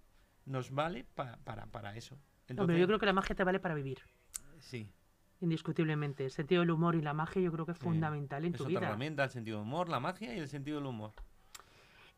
nos 0.46 0.72
vale 0.72 1.05
para, 1.13 1.38
para 1.38 1.96
eso. 1.96 2.17
Entonces, 2.48 2.79
yo 2.79 2.88
creo 2.88 2.98
que 2.98 3.05
la 3.05 3.13
magia 3.13 3.36
te 3.36 3.43
vale 3.43 3.60
para 3.60 3.75
vivir. 3.75 4.00
Sí 4.57 4.91
indiscutiblemente. 5.41 6.25
El 6.25 6.32
sentido 6.32 6.62
del 6.62 6.72
humor 6.72 6.96
y 6.96 7.01
la 7.01 7.13
magia 7.13 7.41
yo 7.41 7.51
creo 7.51 7.65
que 7.65 7.74
es 7.74 7.77
fundamental 7.77 8.46
en 8.46 8.53
tu 8.53 8.65
vida. 8.65 8.72
Es 8.72 8.77
otra 8.77 8.88
herramienta, 8.89 9.24
el 9.24 9.29
sentido 9.29 9.58
del 9.58 9.67
humor, 9.67 9.89
la 9.89 10.00
magia 10.00 10.36
y 10.36 10.39
el 10.39 10.48
sentido 10.48 10.77
del 10.77 10.88
humor. 10.88 11.13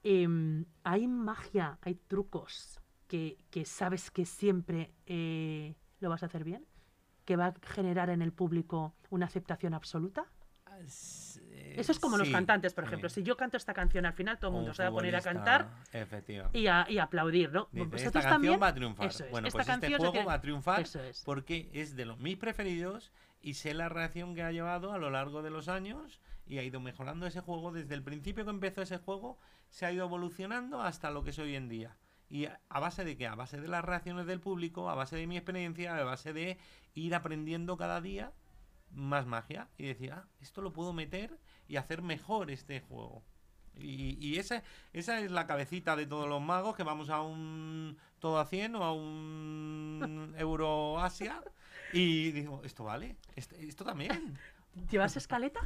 Em, 0.03 0.65
hay 0.83 1.07
magia, 1.07 1.77
hay 1.81 1.95
trucos 1.95 2.79
que, 3.07 3.37
que 3.49 3.65
sabes 3.65 4.11
que 4.11 4.25
siempre 4.25 4.93
eh, 5.05 5.75
lo 5.99 6.09
vas 6.09 6.23
a 6.23 6.27
hacer 6.27 6.43
bien, 6.43 6.65
que 7.25 7.35
va 7.35 7.47
a 7.47 7.53
generar 7.61 8.09
en 8.09 8.21
el 8.21 8.31
público 8.31 8.95
una 9.09 9.25
aceptación 9.25 9.73
absoluta. 9.73 10.25
Eso 10.79 11.91
es 11.91 11.99
como 11.99 12.17
los 12.17 12.29
cantantes, 12.29 12.73
por 12.73 12.83
ejemplo. 12.83 13.09
Si 13.09 13.23
yo 13.23 13.37
canto 13.37 13.57
esta 13.57 13.73
canción 13.73 14.05
al 14.05 14.13
final, 14.13 14.37
todo 14.39 14.51
el 14.51 14.57
mundo 14.57 14.73
se 14.73 14.83
va 14.83 14.89
a 14.89 14.91
poner 14.91 15.15
a 15.15 15.21
cantar 15.21 15.69
y 16.53 16.67
a, 16.67 16.85
y 16.89 16.97
aplaudir, 16.97 17.51
¿no? 17.51 17.69
esta 17.93 18.21
canción 18.21 18.61
va 18.61 18.67
a 18.67 18.73
triunfar. 18.73 19.11
bueno, 19.31 19.49
pues 19.51 19.67
este 19.67 19.97
juego 19.97 20.25
va 20.25 20.33
a 20.33 20.41
triunfar 20.41 20.85
porque 21.25 21.69
es 21.73 21.95
de 21.95 22.05
los 22.05 22.19
mis 22.19 22.37
preferidos 22.37 23.11
y 23.41 23.53
sé 23.53 23.73
la 23.73 23.89
reacción 23.89 24.35
que 24.35 24.43
ha 24.43 24.51
llevado 24.51 24.91
a 24.91 24.97
lo 24.97 25.09
largo 25.09 25.41
de 25.41 25.49
los 25.49 25.67
años 25.69 26.19
y 26.45 26.57
ha 26.57 26.63
ido 26.63 26.79
mejorando 26.79 27.27
ese 27.27 27.41
juego. 27.41 27.71
Desde 27.71 27.95
el 27.95 28.03
principio 28.03 28.43
que 28.43 28.49
empezó 28.49 28.81
ese 28.81 28.97
juego, 28.97 29.37
se 29.69 29.85
ha 29.85 29.91
ido 29.91 30.05
evolucionando 30.05 30.81
hasta 30.81 31.11
lo 31.11 31.23
que 31.23 31.29
es 31.29 31.39
hoy 31.39 31.55
en 31.55 31.69
día. 31.69 31.95
¿Y 32.29 32.45
a 32.45 32.79
base 32.79 33.05
de 33.05 33.17
qué? 33.17 33.27
A 33.27 33.35
base 33.35 33.59
de 33.59 33.67
las 33.67 33.83
reacciones 33.83 34.27
del 34.27 34.39
público, 34.39 34.89
a 34.89 34.95
base 34.95 35.15
de 35.15 35.25
mi 35.25 35.37
experiencia, 35.37 35.95
a 35.95 36.03
base 36.03 36.33
de 36.33 36.57
ir 36.93 37.15
aprendiendo 37.15 37.77
cada 37.77 38.01
día 38.01 38.33
más 38.91 39.25
magia 39.25 39.69
y 39.77 39.85
decir, 39.85 40.11
ah, 40.11 40.27
esto 40.39 40.61
lo 40.61 40.73
puedo 40.73 40.93
meter 40.93 41.37
y 41.67 41.77
hacer 41.77 42.01
mejor 42.01 42.51
este 42.51 42.81
juego. 42.81 43.23
Y, 43.75 44.17
y 44.19 44.37
esa, 44.37 44.63
esa 44.93 45.19
es 45.19 45.31
la 45.31 45.47
cabecita 45.47 45.95
de 45.95 46.05
todos 46.05 46.27
los 46.27 46.41
magos 46.41 46.75
que 46.75 46.83
vamos 46.83 47.09
a 47.09 47.21
un 47.21 47.97
todo 48.19 48.39
a 48.39 48.45
100 48.45 48.75
o 48.75 48.83
a 48.83 48.93
un 48.93 50.33
Euroasia 50.37 51.41
y 51.93 52.31
digo, 52.31 52.61
esto 52.63 52.83
vale, 52.83 53.17
esto, 53.35 53.83
también. 53.83 54.37
¿Llevas 54.91 55.17
escaleta? 55.17 55.61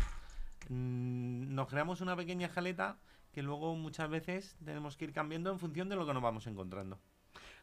Mm, 0.69 1.53
nos 1.53 1.67
creamos 1.67 2.01
una 2.01 2.15
pequeña 2.15 2.47
escaleta 2.47 2.97
que 3.31 3.41
luego 3.41 3.75
muchas 3.75 4.09
veces 4.09 4.55
tenemos 4.63 4.95
que 4.95 5.05
ir 5.05 5.13
cambiando 5.13 5.51
en 5.51 5.59
función 5.59 5.89
de 5.89 5.95
lo 5.95 6.05
que 6.05 6.13
nos 6.13 6.23
vamos 6.23 6.47
encontrando. 6.47 6.99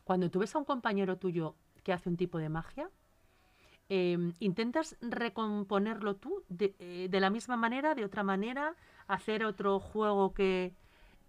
Cuando 0.05 0.31
tú 0.31 0.41
ves 0.41 0.55
a 0.55 0.59
un 0.59 0.65
compañero 0.65 1.17
tuyo 1.17 1.57
que 1.85 1.93
hace 1.93 2.09
un 2.09 2.17
tipo 2.17 2.39
de 2.39 2.49
magia, 2.49 2.91
Em, 3.93 4.33
¿Intentas 4.39 4.97
recomponerlo 5.01 6.17
tú 6.17 6.45
eh, 6.59 7.09
de, 7.11 7.21
la 7.21 7.29
misma 7.29 7.57
manera, 7.57 7.95
de 7.95 8.05
otra 8.05 8.23
manera, 8.23 8.77
hacer 9.09 9.45
otro 9.45 9.81
juego 9.81 10.33
que 10.33 10.73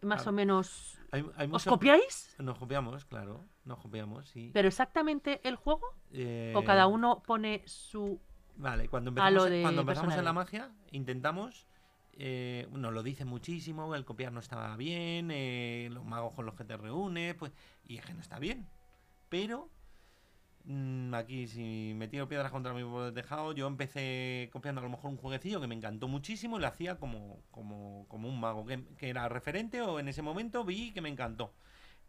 más 0.02 0.26
o 0.28 0.32
menos... 0.32 0.98
¿Os 1.52 1.66
copiáis? 1.66 2.36
Nos 2.38 2.58
copiamos, 2.58 3.04
claro, 3.06 3.44
nos 3.66 3.80
copiamos, 3.80 4.30
sí. 4.30 4.52
¿Pero 4.54 4.68
exactamente 4.68 5.42
el 5.44 5.56
juego? 5.56 5.82
Eh, 6.14 6.54
¿O 6.56 6.64
cada 6.64 6.88
uno 6.88 7.22
pone 7.26 7.64
su... 7.66 8.20
Vale, 8.56 8.88
cuando 8.88 9.10
empezamos, 9.10 9.50
cuando 9.62 9.82
empezamos 9.82 10.16
en 10.16 10.26
la 10.26 10.34
magia, 10.34 10.72
intentamos 10.92 11.66
eh, 12.14 12.68
nos 12.72 12.94
lo 12.94 13.04
dice 13.04 13.26
muchísimo, 13.26 13.96
el 13.96 14.06
copiar 14.06 14.32
no 14.32 14.40
estaba 14.40 14.76
bien, 14.76 15.32
eh, 15.32 15.90
los 15.92 16.06
magos 16.06 16.34
con 16.34 16.46
los 16.46 16.56
que 16.56 16.64
te 16.64 16.78
reúnes, 16.78 17.36
pues, 17.36 17.52
y 17.86 17.98
es 17.98 18.06
que 18.06 18.14
no 18.14 18.22
está 18.22 18.38
bien. 18.38 18.68
Pero 19.30 19.70
aquí 21.14 21.48
si 21.48 21.94
me 21.96 22.08
tiro 22.08 22.28
piedras 22.28 22.52
contra 22.52 22.74
mi 22.74 22.84
tejado, 23.14 23.54
yo 23.54 23.68
empecé 23.68 24.50
copiando 24.52 24.82
a 24.82 24.84
lo 24.84 24.90
mejor 24.90 25.12
un 25.12 25.18
jueguecillo 25.18 25.62
que 25.62 25.68
me 25.68 25.76
encantó 25.76 26.08
muchísimo 26.08 26.58
y 26.58 26.62
lo 26.62 26.68
hacía 26.68 26.98
como, 26.98 27.44
como, 27.52 28.06
como 28.08 28.30
un 28.30 28.40
mago, 28.40 28.66
que, 28.66 28.84
que, 28.98 29.10
era 29.10 29.28
referente 29.30 29.82
o 29.82 30.00
en 30.00 30.08
ese 30.08 30.22
momento 30.22 30.64
vi 30.64 30.94
que 30.94 31.02
me 31.02 31.10
encantó. 31.10 31.54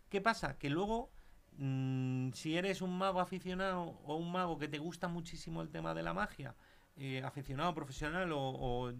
¿Qué 0.08 0.20
pasa? 0.20 0.58
Que 0.58 0.68
luego, 0.70 1.10
mm, 1.56 2.32
si 2.32 2.56
eres 2.56 2.82
un 2.82 2.96
mago 2.98 3.20
aficionado 3.20 3.98
o 4.04 4.16
un 4.16 4.30
mago 4.30 4.58
que 4.58 4.68
te 4.68 4.78
gusta 4.78 5.08
muchísimo 5.08 5.62
el 5.62 5.70
tema 5.70 5.94
de 5.94 6.02
la 6.02 6.12
magia, 6.12 6.54
eh, 6.96 7.22
aficionado 7.24 7.74
profesional 7.74 8.30
o, 8.34 8.92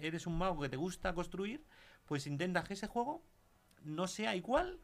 eres 0.00 0.26
un 0.26 0.38
mago 0.38 0.62
que 0.62 0.70
te 0.70 0.76
gusta 0.78 1.12
construir, 1.12 1.62
pues 2.06 2.26
intentas 2.26 2.66
que 2.66 2.72
ese 2.74 2.86
juego 2.86 3.22
no 3.82 4.06
sea 4.06 4.34
igual 4.34 4.80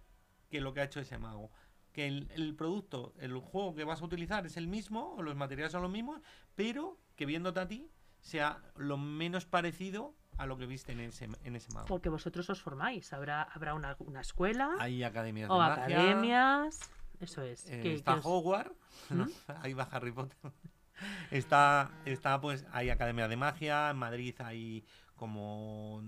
que 0.51 0.61
lo 0.61 0.75
que 0.75 0.83
ha 0.83 0.85
hecho 0.85 1.01
ese 1.01 1.17
mago. 1.17 1.51
Que 1.95 2.07
el, 2.09 2.55
producto, 2.57 3.15
el 3.21 3.39
juego 3.39 3.75
que 3.75 3.85
vas 3.85 4.03
a 4.03 4.05
utilizar 4.05 4.45
es 4.45 4.57
el 4.57 4.67
mismo, 4.67 5.15
o 5.15 5.23
los 5.23 5.37
materiales 5.37 5.73
son 5.73 5.81
los 5.81 5.91
mismos, 5.91 6.21
pero 6.55 6.99
que 7.17 7.25
viéndote 7.25 7.61
a 7.61 7.69
ti 7.69 7.89
sea 8.21 8.61
lo 8.77 8.99
menos 8.99 9.47
parecido 9.47 10.15
a 10.37 10.47
lo 10.47 10.59
que 10.59 10.67
viste 10.67 10.93
en 10.93 11.01
ese, 11.01 11.29
en 11.45 11.57
ese 11.57 11.73
mago. 11.73 11.87
Porque 11.87 12.09
vosotros 12.09 12.51
os 12.51 12.61
formáis, 12.61 13.13
habrá, 13.13 13.43
habrá 13.43 13.75
una, 13.75 13.97
escuela. 14.21 14.75
Hay 14.81 15.05
academias 15.05 15.49
o 15.49 15.63
academias. 15.63 16.81
Eso 17.21 17.43
es. 17.43 17.71
Eh, 17.71 17.95
está 17.95 18.17
Hogwarts, 18.17 18.75
¿Mm? 19.11 19.23
ahí 19.63 19.73
va 19.73 19.85
Harry 19.85 20.11
Potter. 20.11 20.37
está, 21.31 21.93
está, 22.05 22.41
pues, 22.41 22.67
hay 22.73 22.91
academia 22.91 23.29
de 23.29 23.37
magia, 23.37 23.91
en 23.91 23.99
Madrid 23.99 24.35
hay 24.41 24.85
como, 25.17 26.03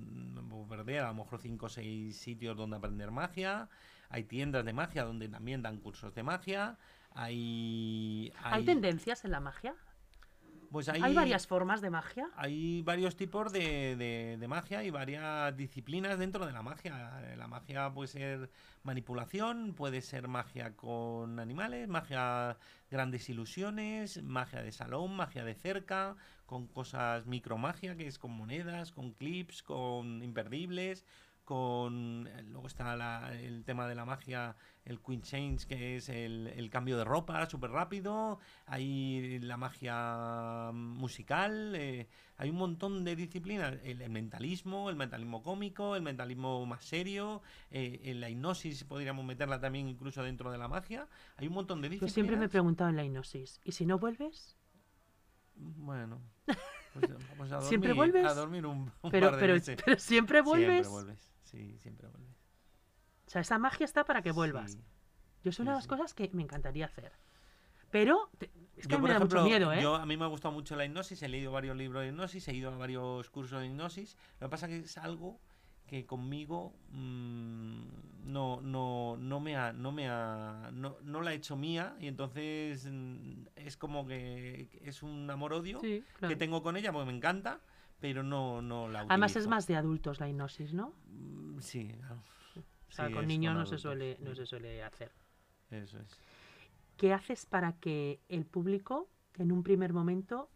perder, 0.69 1.03
a 1.03 1.09
lo 1.09 1.15
mejor 1.15 1.41
cinco 1.41 1.67
o 1.67 1.69
seis 1.69 2.19
sitios 2.19 2.57
donde 2.57 2.77
aprender 2.77 3.11
magia, 3.11 3.69
hay 4.09 4.25
tiendas 4.25 4.65
de 4.65 4.73
magia 4.73 5.05
donde 5.05 5.29
también 5.29 5.63
dan 5.63 5.79
cursos 5.79 6.15
de 6.15 6.23
magia, 6.23 6.79
hay... 7.15 8.33
¿Hay, 8.43 8.65
tendencias 8.65 9.25
en 9.25 9.31
la 9.31 9.41
magia? 9.41 9.75
Pues 10.71 10.89
hay, 10.89 11.15
varias 11.15 11.47
formas 11.47 11.81
de 11.81 11.91
magia. 11.91 12.29
Hay 12.37 12.83
varios 12.83 13.17
tipos 13.17 13.53
de, 13.53 14.45
magia 14.49 14.85
y 14.85 14.91
varias 14.91 15.57
disciplinas 15.57 16.19
dentro 16.19 16.47
de 16.47 16.53
la 16.53 16.63
magia. 16.63 17.21
La 17.37 17.47
magia 17.47 17.91
puede 17.93 18.09
ser 18.09 18.51
manipulación, 18.83 19.75
puede 19.75 20.01
ser 20.03 20.29
magia 20.29 20.77
con 20.77 21.41
animales, 21.41 21.89
magia 21.89 22.57
grandes 22.91 23.29
ilusiones, 23.29 24.23
magia 24.23 24.63
de 24.63 24.73
salón, 24.73 25.17
magia 25.17 25.45
de 25.45 25.55
cerca, 25.55 26.17
con 26.47 26.67
cosas 26.67 27.27
micromagia, 27.27 27.97
que 27.97 28.07
es 28.07 28.19
con 28.19 28.33
monedas, 28.33 28.93
con 28.93 29.13
clips, 29.13 29.63
con 29.63 30.23
imperdibles, 30.23 31.05
con 31.47 32.29
luego 32.51 32.67
está 32.67 33.33
el 33.33 33.65
tema 33.65 33.89
de 33.89 33.95
la 33.95 34.05
magia 34.05 34.57
el 34.85 35.01
Queen 35.01 35.23
Change 35.23 35.67
que 35.67 35.97
es 35.97 36.09
el, 36.09 36.69
cambio 36.71 36.99
de 36.99 37.05
ropa 37.05 37.49
súper 37.49 37.71
rápido. 37.71 38.39
Hay 38.67 39.39
la 39.39 39.57
magia 39.57 40.73
musical 40.73 41.75
eh, 41.77 42.09
hay 42.37 42.51
un 42.51 42.57
montón 42.57 43.05
de 43.05 43.17
disciplinas. 43.17 43.79
El, 43.85 44.11
mentalismo 44.11 44.91
el 44.91 44.97
mentalismo 44.97 45.43
cómico 45.43 45.97
el 45.97 46.03
mentalismo 46.03 46.67
más 46.67 46.85
serio 46.85 47.43
eh, 47.71 48.13
la 48.17 48.29
hipnosis 48.29 48.85
podríamos 48.85 49.25
meterla 49.25 49.61
también 49.61 49.89
incluso 49.89 50.23
dentro 50.25 50.51
de 50.51 50.59
la 50.59 50.69
magia. 50.69 51.09
Hay 51.37 51.47
un 51.47 51.55
montón 51.55 51.81
de 51.81 51.89
disciplinas. 51.89 52.11
yo 52.11 52.15
siempre 52.15 52.37
me 52.37 52.47
he 52.47 52.49
preguntado 52.49 52.91
en 52.91 52.97
la 52.97 53.05
hipnosis 53.05 53.61
y 53.65 53.73
si 53.73 53.87
no 53.87 53.99
vuelves 53.99 54.57
bueno 55.55 56.21
pues 56.93 57.09
vamos 57.31 57.53
a 57.53 57.55
dormir, 57.55 57.69
siempre 57.69 57.93
vuelves 57.93 58.27
a 58.27 58.35
dormir 58.35 58.67
un, 58.67 58.91
pero, 59.11 59.31
par 59.31 59.41
de 59.41 59.61
pero, 59.61 59.83
pero 59.85 59.99
siempre 59.99 60.43
vuelves. 60.43 60.87
Siempre 60.87 60.91
vuelves 60.91 61.36
Sí, 61.47 61.79
siempre 61.79 62.09
vuelves. 62.09 62.37
O 63.27 63.31
sea, 63.31 63.41
esa 63.41 63.59
magia 63.59 63.85
está 63.85 64.05
para 64.05 64.23
que 64.23 64.33
vuelvas. 64.33 64.79
Yo 65.43 65.51
es 65.51 65.59
una 65.59 65.73
de 65.73 65.77
las 65.79 65.87
cosas 65.87 66.13
que 66.13 66.29
me 66.33 66.43
encantaría 66.43 66.87
hacer. 66.87 67.13
Pero 67.91 68.29
es 68.77 68.87
que 68.87 68.99
me 68.99 69.09
da 69.09 69.21
mucho 69.21 69.43
miedo, 69.45 69.73
¿eh? 69.73 69.81
Yo, 69.81 69.95
a 69.95 70.05
mí 70.05 70.17
me 70.17 70.25
ha 70.25 70.29
gustado 70.29 70.53
mucho 70.53 70.77
la 70.77 70.85
hipnosis, 70.85 71.23
he 71.23 71.29
leído 71.29 71.53
varios 71.53 71.77
libros 71.77 72.03
de 72.03 72.09
hipnosis, 72.09 72.47
he 72.49 72.55
ido 72.55 72.71
a 72.71 72.77
varios 72.77 73.31
cursos 73.31 73.61
de 73.61 73.67
hipnosis. 73.67 74.17
Lo 74.41 74.49
que 74.49 74.51
pasa 74.51 74.67
es 74.67 74.73
que 74.73 74.79
es 74.87 74.99
algo 74.99 75.41
que 75.87 76.05
conmigo 76.05 76.75
mmm, 76.91 77.85
no, 78.25 78.61
no, 78.61 79.17
no 79.19 79.41
me 79.41 79.57
ha, 79.57 79.73
no 79.73 79.93
me 79.93 80.09
ha, 80.09 80.71
no, 80.73 80.97
no 81.03 81.21
la 81.23 81.33
he 81.33 81.37
hecho 81.37 81.57
mía 81.57 81.97
y 82.01 82.09
entonces 82.09 82.89
mm, 82.91 83.47
es 83.55 83.77
como 83.77 84.07
que 84.07 84.69
es 84.83 85.03
un 85.03 85.31
amor-odio 85.31 85.81
que 85.81 86.37
tengo 86.37 86.63
con 86.63 86.77
ella 86.77 86.93
porque 86.93 87.07
me 87.07 87.17
encanta, 87.17 87.61
pero 88.01 88.23
no, 88.23 88.63
no 88.63 88.89
la 88.89 89.01
utilizo. 89.01 89.13
Además 89.13 89.37
es 89.37 89.47
más 89.47 89.67
de 89.67 89.77
adultos 89.77 90.21
la 90.21 90.29
hipnosis, 90.29 90.73
¿no? 90.75 90.95
Mm, 91.07 91.59
sí. 91.61 91.95
O 92.89 92.93
sea, 92.93 93.11
con 93.11 93.27
niños 93.27 93.55
no 93.55 93.67
se, 93.67 93.79
suele, 93.79 94.17
no 94.21 94.35
se 94.35 94.47
suele 94.47 94.83
hacer. 94.83 95.13
Eso 95.71 95.99
es. 95.99 96.21
¿Qué 96.97 97.13
haces 97.13 97.45
para 97.45 97.73
que 97.75 98.21
el 98.29 98.47
público 98.47 99.09
en 99.35 99.53
un 99.53 99.63
primer 99.63 99.93
momento 99.93 100.51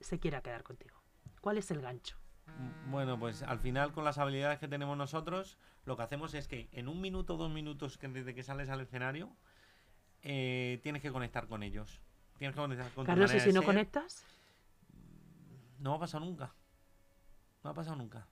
se 0.00 0.20
quiera 0.20 0.40
quedar 0.40 0.62
contigo? 0.62 0.96
¿Cuál 1.40 1.58
es 1.58 1.70
el 1.70 1.80
gancho? 1.80 2.16
Mm, 2.46 2.90
bueno, 2.90 3.18
pues 3.18 3.42
al 3.42 3.58
final 3.58 3.92
con 3.92 4.04
las 4.04 4.18
habilidades 4.18 4.58
que 4.58 4.68
tenemos 4.68 4.96
nosotros, 4.96 5.58
lo 5.84 5.96
que 5.96 6.02
hacemos 6.02 6.34
es 6.34 6.46
que 6.46 6.68
en 6.72 6.88
un 6.88 7.00
minuto, 7.00 7.36
dos 7.36 7.50
minutos 7.50 7.98
que 7.98 8.08
desde 8.08 8.34
que 8.34 8.42
sales 8.42 8.68
al 8.68 8.80
escenario, 8.80 9.34
eh, 10.22 10.80
tienes 10.82 11.02
que 11.02 11.10
conectar 11.10 11.48
con 11.48 11.62
ellos. 11.62 12.00
Tienes 12.38 12.54
que 12.54 12.60
conectar 12.60 12.90
con 12.92 13.04
Carlos, 13.04 13.34
¿y 13.34 13.40
si 13.40 13.52
no 13.52 13.62
conectas? 13.62 14.24
No 15.78 15.90
va 15.90 15.96
a 15.96 16.00
pasar 16.00 16.20
nunca. 16.20 16.54
No 17.62 17.70
ha 17.70 17.74
pasado 17.74 17.96
nunca. 17.96 18.26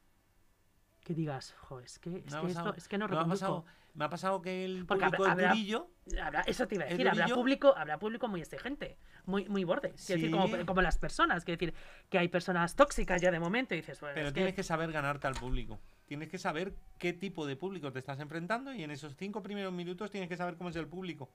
Que 1.02 1.14
digas, 1.14 1.54
jo, 1.58 1.80
es 1.80 1.98
que, 1.98 2.18
es, 2.18 2.34
que, 2.34 2.46
esto, 2.48 2.74
es 2.74 2.88
que 2.88 2.98
no, 2.98 3.08
me 3.08 3.16
ha, 3.16 3.24
pasado, 3.24 3.64
me 3.94 4.04
ha 4.04 4.10
pasado 4.10 4.42
que 4.42 4.64
el 4.64 4.84
público 4.84 5.24
habrá, 5.24 5.54
eso 6.46 6.68
te 6.68 6.74
iba 6.74 6.84
a 6.84 6.88
decir, 6.88 7.08
habrá 7.08 7.28
público, 7.28 7.74
habrá 7.76 7.98
público 7.98 8.28
muy 8.28 8.40
exigente, 8.40 8.98
muy, 9.24 9.48
muy 9.48 9.64
borde. 9.64 9.92
decir, 9.92 10.30
como, 10.30 10.66
como, 10.66 10.82
las 10.82 10.98
personas. 10.98 11.44
Quiero 11.44 11.58
decir, 11.58 11.74
que 12.08 12.18
hay 12.18 12.28
personas 12.28 12.76
tóxicas 12.76 13.22
ya 13.22 13.30
de 13.30 13.40
momento 13.40 13.74
y 13.74 13.78
dices, 13.78 14.00
bueno, 14.00 14.14
Pero 14.14 14.32
tienes 14.32 14.54
que... 14.54 14.62
saber 14.62 14.92
ganarte 14.92 15.26
al 15.26 15.34
público. 15.34 15.80
Tienes 16.06 16.28
que 16.28 16.38
saber 16.38 16.74
qué 16.98 17.12
tipo 17.12 17.46
de 17.46 17.56
público 17.56 17.92
te 17.92 17.98
estás 17.98 18.20
enfrentando 18.20 18.74
y 18.74 18.82
en 18.82 18.90
esos 18.90 19.16
cinco 19.16 19.42
primeros 19.42 19.72
minutos 19.72 20.10
tienes 20.10 20.28
que 20.28 20.36
saber 20.36 20.56
cómo 20.56 20.70
es 20.70 20.76
el 20.76 20.88
público. 20.88 21.30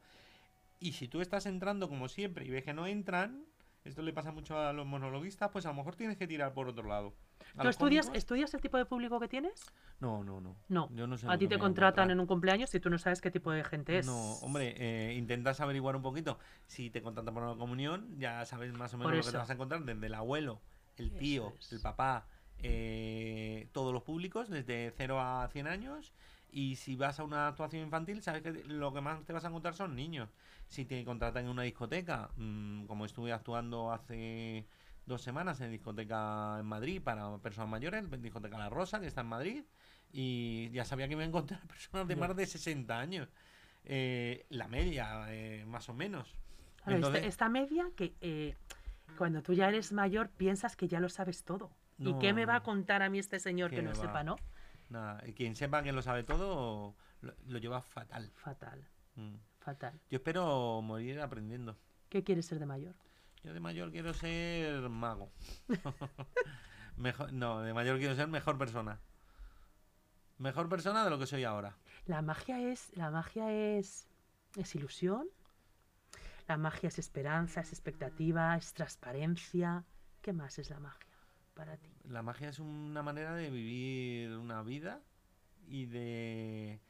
Y 0.79 0.93
si 0.93 1.07
tú 1.07 1.21
estás 1.21 1.45
entrando 1.45 1.89
como 1.89 2.09
siempre 2.09 2.45
y 2.45 2.49
ves 2.49 2.63
que 2.63 2.73
no 2.73 2.87
entran, 2.87 3.45
esto 3.85 4.01
le 4.01 4.13
pasa 4.13 4.31
mucho 4.31 4.57
a 4.57 4.71
los 4.71 4.85
monologuistas, 4.85 5.49
pues 5.51 5.65
a 5.65 5.69
lo 5.69 5.75
mejor 5.75 5.95
tienes 5.95 6.17
que 6.17 6.25
tirar 6.25 6.53
por 6.53 6.67
otro 6.67 6.87
lado. 6.87 7.13
¿Tú 7.61 7.67
estudias, 7.67 8.09
estudias 8.13 8.53
el 8.53 8.61
tipo 8.61 8.77
de 8.77 8.85
público 8.85 9.19
que 9.19 9.27
tienes? 9.27 9.71
No, 9.99 10.23
no, 10.23 10.39
no. 10.39 10.55
No. 10.69 10.89
Yo 10.93 11.05
no 11.05 11.17
sé 11.17 11.27
a 11.29 11.37
ti 11.37 11.47
te 11.47 11.59
contratan 11.59 12.09
en 12.09 12.19
un 12.19 12.25
cumpleaños 12.25 12.69
si 12.69 12.79
tú 12.79 12.89
no 12.89 12.97
sabes 12.97 13.19
qué 13.19 13.29
tipo 13.29 13.51
de 13.51 13.63
gente 13.63 13.99
es. 13.99 14.05
No, 14.05 14.33
hombre, 14.35 14.73
eh, 14.77 15.13
intentas 15.15 15.59
averiguar 15.59 15.95
un 15.95 16.01
poquito. 16.01 16.39
Si 16.65 16.89
te 16.89 17.01
contratan 17.01 17.33
para 17.33 17.47
una 17.47 17.57
comunión, 17.57 18.17
ya 18.17 18.45
sabes 18.45 18.73
más 18.73 18.93
o 18.93 18.97
menos 18.97 19.15
lo 19.15 19.23
que 19.23 19.31
te 19.31 19.37
vas 19.37 19.49
a 19.49 19.53
encontrar 19.53 19.83
desde 19.83 20.05
el 20.05 20.13
abuelo, 20.13 20.61
el 20.95 21.11
tío, 21.17 21.53
el 21.71 21.81
papá, 21.81 22.27
eh, 22.59 23.67
todos 23.73 23.93
los 23.93 24.03
públicos, 24.03 24.49
desde 24.49 24.93
0 24.95 25.19
a 25.19 25.47
100 25.49 25.67
años. 25.67 26.13
Y 26.53 26.75
si 26.75 26.95
vas 26.95 27.19
a 27.19 27.23
una 27.23 27.47
actuación 27.47 27.81
infantil, 27.81 28.21
sabes 28.21 28.43
que 28.43 28.51
lo 28.51 28.93
que 28.93 29.01
más 29.01 29.25
te 29.25 29.33
vas 29.33 29.43
a 29.43 29.47
encontrar 29.47 29.73
son 29.73 29.95
niños. 29.95 30.29
Si 30.67 30.85
te 30.85 31.03
contratan 31.03 31.45
en 31.45 31.49
una 31.49 31.63
discoteca, 31.63 32.29
mm, 32.37 32.85
como 32.85 33.05
estuve 33.05 33.33
actuando 33.33 33.91
hace 33.91 34.67
dos 35.07 35.23
semanas 35.23 35.59
en 35.61 35.71
discoteca 35.71 36.59
en 36.59 36.67
Madrid 36.67 37.01
para 37.01 37.39
personas 37.39 37.71
mayores, 37.71 38.05
en 38.09 38.21
discoteca 38.21 38.59
La 38.59 38.69
Rosa, 38.69 38.99
que 38.99 39.07
está 39.07 39.21
en 39.21 39.27
Madrid, 39.27 39.63
y 40.11 40.69
ya 40.69 40.85
sabía 40.85 41.07
que 41.07 41.15
me 41.15 41.23
iba 41.23 41.25
a 41.25 41.29
encontrar 41.29 41.59
personas 41.67 42.07
de 42.07 42.15
más 42.15 42.35
de 42.35 42.45
60 42.45 42.99
años. 42.99 43.29
Eh, 43.83 44.45
la 44.49 44.67
media, 44.67 45.25
eh, 45.29 45.65
más 45.65 45.89
o 45.89 45.93
menos. 45.95 46.37
Este, 46.85 47.25
esta, 47.25 47.49
media 47.49 47.89
que 47.95 48.13
eh, 48.21 48.55
cuando 49.17 49.41
tú 49.41 49.53
ya 49.53 49.69
eres 49.69 49.91
mayor 49.91 50.29
piensas 50.29 50.75
que 50.75 50.87
ya 50.87 50.99
lo 50.99 51.09
sabes 51.09 51.43
todo. 51.43 51.71
¿Y 51.97 52.13
qué 52.19 52.33
me 52.33 52.45
va 52.45 52.57
a 52.57 52.63
contar 52.63 53.01
a 53.01 53.09
mí 53.09 53.17
este 53.17 53.39
señor 53.39 53.71
que 53.71 53.81
no 53.81 53.95
sepa, 53.95 54.23
no? 54.23 54.35
Nada, 54.93 55.23
quien 55.35 55.55
sepa 55.55 55.81
que 55.81 55.91
lo 55.91 56.03
sabe 56.03 56.23
todo 56.23 56.95
lo, 57.21 57.57
lleva 57.57 57.81
fatal. 57.81 58.31
Fatal. 58.35 58.87
Mm. 59.15 59.37
Fatal. 59.57 59.99
Yo 60.11 60.17
espero 60.17 60.83
morir 60.83 61.19
aprendiendo. 61.19 61.75
¿Qué 62.09 62.23
quieres 62.23 62.45
ser 62.45 62.59
de 62.59 62.67
mayor? 62.67 62.93
Yo 63.43 63.55
de 63.55 63.59
mayor 63.59 63.91
quiero 63.91 64.13
ser 64.13 64.87
mago. 64.89 65.31
mejor, 66.97 67.33
no, 67.33 67.61
de 67.61 67.73
mayor 67.73 67.97
quiero 67.97 68.15
ser 68.15 68.27
mejor 68.27 68.59
persona. 68.59 68.99
Mejor 70.37 70.69
persona 70.69 71.03
de 71.03 71.09
lo 71.09 71.17
que 71.17 71.25
soy 71.25 71.43
ahora. 71.43 71.75
La 72.05 72.21
magia 72.21 72.59
es, 72.59 72.95
la 72.95 73.09
magia 73.09 73.51
es, 73.51 74.07
es 74.55 74.75
ilusión. 74.75 75.27
La 76.47 76.57
magia 76.57 76.89
es 76.89 76.99
esperanza, 76.99 77.61
es 77.61 77.71
expectativa, 77.71 78.55
es 78.57 78.75
transparencia. 78.75 79.85
¿Qué 80.21 80.33
más 80.33 80.59
es 80.59 80.69
la 80.69 80.79
magia 80.79 81.12
para 81.53 81.77
ti? 81.77 81.89
La 82.03 82.21
magia 82.21 82.49
es 82.49 82.59
una 82.59 83.03
manera 83.03 83.35
de 83.35 83.49
vivir 83.49 84.37
una 84.37 84.61
vida 84.63 85.01
y 85.67 85.85
de 85.85 86.81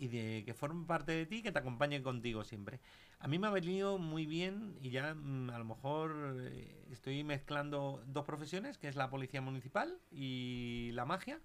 y 0.00 0.08
de 0.08 0.44
que 0.46 0.54
forme 0.54 0.86
parte 0.86 1.12
de 1.12 1.26
ti, 1.26 1.42
que 1.42 1.52
te 1.52 1.58
acompañe 1.58 2.02
contigo 2.02 2.42
siempre. 2.42 2.80
A 3.18 3.28
mí 3.28 3.38
me 3.38 3.48
ha 3.48 3.50
venido 3.50 3.98
muy 3.98 4.24
bien 4.24 4.78
y 4.80 4.88
ya 4.88 5.14
mm, 5.14 5.50
a 5.50 5.58
lo 5.58 5.66
mejor 5.66 6.38
eh, 6.40 6.86
estoy 6.90 7.22
mezclando 7.22 8.02
dos 8.06 8.24
profesiones, 8.24 8.78
que 8.78 8.88
es 8.88 8.96
la 8.96 9.10
policía 9.10 9.42
municipal 9.42 9.98
y 10.10 10.90
la 10.94 11.04
magia. 11.04 11.38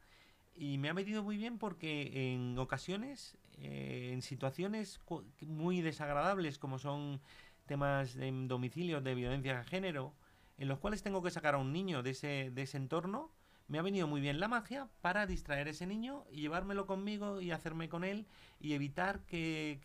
Y 0.56 0.78
me 0.78 0.88
ha 0.90 0.94
venido 0.94 1.22
muy 1.22 1.36
bien 1.36 1.58
porque 1.58 2.34
en 2.34 2.58
ocasiones, 2.58 3.38
eh, 3.58 4.12
en 4.14 4.22
situaciones 4.22 5.02
muy 5.42 5.82
desagradables 5.82 6.58
como 6.58 6.80
son 6.80 7.20
temas 7.66 8.14
de 8.14 8.32
domicilio 8.48 9.02
de 9.02 9.16
violencia 9.16 9.58
de 9.58 9.64
género, 9.66 10.14
en 10.58 10.68
los 10.68 10.80
cuales 10.80 11.04
tengo 11.04 11.22
que 11.22 11.32
sacar 11.32 11.56
a 11.56 11.58
un 11.58 11.74
niño 11.74 12.04
de 12.04 12.12
ese, 12.12 12.52
de 12.52 12.62
ese 12.62 12.78
entorno, 12.78 13.32
me 13.68 13.80
ha 13.80 13.82
venido 13.82 14.08
muy 14.08 14.22
bien 14.22 14.40
la 14.40 14.48
magia 14.48 14.88
para 15.02 15.26
distraer 15.26 15.68
a 15.68 15.72
ese 15.72 15.88
niño 15.88 16.26
y 16.32 16.42
llevármelo 16.42 16.86
conmigo 16.86 17.42
y 17.42 17.52
hacerme 17.52 17.90
con 17.90 18.04
él 18.04 18.28
y 18.60 18.74
evitar 18.74 19.22
que, 19.22 19.80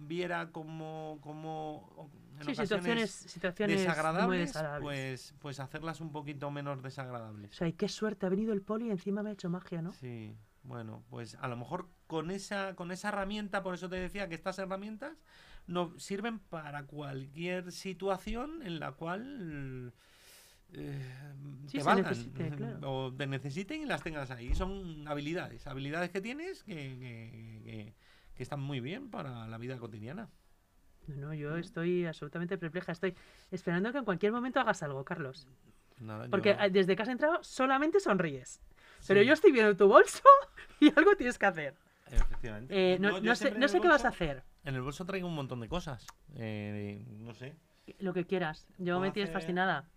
viera, 0.00 0.50
como, 0.50 1.18
como 1.20 2.10
en 2.40 2.46
situaciones, 2.46 3.10
situaciones 3.12 3.80
desagradables, 3.80 4.52
Pues, 4.80 5.34
pues 5.38 5.60
hacerlas 5.60 6.00
un 6.00 6.10
poquito 6.10 6.50
menos 6.50 6.82
desagradables. 6.82 7.52
O 7.52 7.54
sea, 7.54 7.68
y 7.68 7.74
qué 7.74 7.88
suerte, 7.88 8.26
ha 8.26 8.28
venido 8.28 8.52
el 8.52 8.62
poli 8.62 8.88
y 8.88 8.90
encima 8.90 9.22
me 9.22 9.30
ha 9.30 9.32
hecho 9.34 9.48
magia, 9.48 9.80
¿no? 9.80 9.92
Sí. 9.92 10.36
Bueno, 10.64 11.04
pues 11.10 11.36
a 11.40 11.46
lo 11.46 11.56
mejor 11.56 11.90
con 12.06 12.30
esa, 12.30 12.74
con 12.74 12.90
esa 12.90 13.08
herramienta, 13.08 13.62
por 13.62 13.74
eso 13.74 13.88
te 13.88 13.96
decía 13.96 14.28
que 14.28 14.34
estas 14.34 14.58
herramientas 14.58 15.22
no 15.66 15.98
sirven 15.98 16.38
para 16.38 16.84
cualquier 16.84 17.72
situación 17.72 18.62
en 18.62 18.80
la 18.80 18.92
cual 18.92 19.92
eh, 20.72 21.00
te 21.70 21.82
valgan 21.82 22.14
o 22.84 23.12
te 23.12 23.26
necesiten 23.26 23.82
y 23.82 23.86
las 23.86 24.02
tengas 24.02 24.30
ahí. 24.30 24.54
Son 24.54 25.06
habilidades, 25.06 25.66
habilidades 25.66 26.10
que 26.10 26.20
tienes 26.20 26.62
que, 26.64 27.92
que, 28.34 28.42
están 28.42 28.60
muy 28.60 28.80
bien 28.80 29.10
para 29.10 29.46
la 29.46 29.58
vida 29.58 29.78
cotidiana. 29.78 30.28
No, 31.06 31.34
yo 31.34 31.56
estoy 31.56 32.06
absolutamente 32.06 32.56
perpleja. 32.58 32.92
Estoy 32.92 33.14
esperando 33.50 33.92
que 33.92 33.98
en 33.98 34.04
cualquier 34.04 34.32
momento 34.32 34.60
hagas 34.60 34.82
algo, 34.82 35.04
Carlos. 35.04 35.46
Porque 36.30 36.56
desde 36.70 36.96
que 36.96 37.02
has 37.02 37.08
entrado 37.08 37.42
solamente 37.42 38.00
sonríes. 38.00 38.60
Pero 39.06 39.22
yo 39.22 39.34
estoy 39.34 39.52
viendo 39.52 39.76
tu 39.76 39.86
bolso 39.86 40.22
y 40.80 40.88
algo 40.96 41.14
tienes 41.16 41.38
que 41.38 41.46
hacer. 41.46 41.74
Efectivamente. 42.44 42.94
Eh, 42.94 42.98
no, 42.98 43.34
sé, 43.34 43.52
no 43.52 43.68
sé 43.68 43.80
qué 43.80 43.88
vas 43.88 44.04
a 44.04 44.08
hacer. 44.08 44.42
En 44.64 44.74
el 44.74 44.82
bolso 44.82 45.04
traigo 45.04 45.28
un 45.28 45.34
montón 45.34 45.60
de 45.60 45.68
cosas. 45.68 46.06
Eh, 46.36 47.04
no 47.20 47.34
sé. 47.34 47.54
Lo 47.98 48.12
que 48.12 48.26
quieras. 48.26 48.66
Yo 48.78 49.00
me 49.00 49.10
tienes 49.10 49.32
fascinada. 49.32 49.88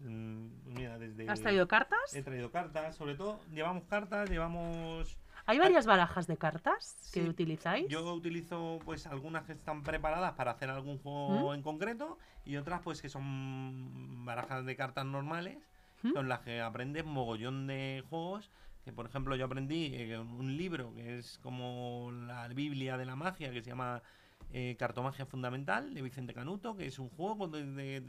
Mm, 0.00 0.48
mira, 0.66 0.98
desde... 0.98 1.28
¿Has 1.28 1.40
traído 1.40 1.66
cartas? 1.68 2.14
He 2.14 2.22
traído 2.22 2.50
cartas, 2.50 2.96
sobre 2.96 3.14
todo 3.14 3.40
llevamos 3.52 3.84
cartas, 3.84 4.28
llevamos... 4.28 5.18
¿Hay 5.46 5.58
varias 5.58 5.86
barajas 5.86 6.26
de 6.26 6.36
cartas 6.36 7.10
que 7.14 7.22
utilizáis? 7.22 7.88
Yo 7.88 8.12
utilizo 8.12 8.80
pues 8.84 9.06
algunas 9.06 9.44
que 9.44 9.52
están 9.52 9.84
preparadas 9.84 10.32
para 10.32 10.50
hacer 10.50 10.70
algún 10.70 10.98
juego 10.98 11.52
¿Mm? 11.52 11.54
en 11.54 11.62
concreto 11.62 12.18
y 12.44 12.56
otras 12.56 12.82
pues 12.82 13.00
que 13.00 13.08
son 13.08 14.24
barajas 14.24 14.66
de 14.66 14.76
cartas 14.76 15.06
normales 15.06 15.58
¿Mm? 16.02 16.12
con 16.12 16.28
las 16.28 16.40
que 16.40 16.60
aprendes 16.60 17.04
mogollón 17.04 17.68
de 17.68 18.04
juegos 18.10 18.50
que 18.86 18.92
por 18.92 19.04
ejemplo 19.04 19.34
yo 19.34 19.46
aprendí 19.46 19.90
eh, 19.96 20.16
un 20.16 20.56
libro 20.56 20.94
que 20.94 21.18
es 21.18 21.38
como 21.38 22.12
la 22.12 22.46
Biblia 22.46 22.96
de 22.96 23.04
la 23.04 23.16
magia 23.16 23.50
que 23.50 23.60
se 23.60 23.70
llama 23.70 24.00
eh, 24.52 24.76
Cartomagia 24.78 25.26
Fundamental 25.26 25.92
de 25.92 26.02
Vicente 26.02 26.32
Canuto, 26.32 26.76
que 26.76 26.86
es 26.86 27.00
un 27.00 27.08
juego 27.08 27.48
donde, 27.48 28.00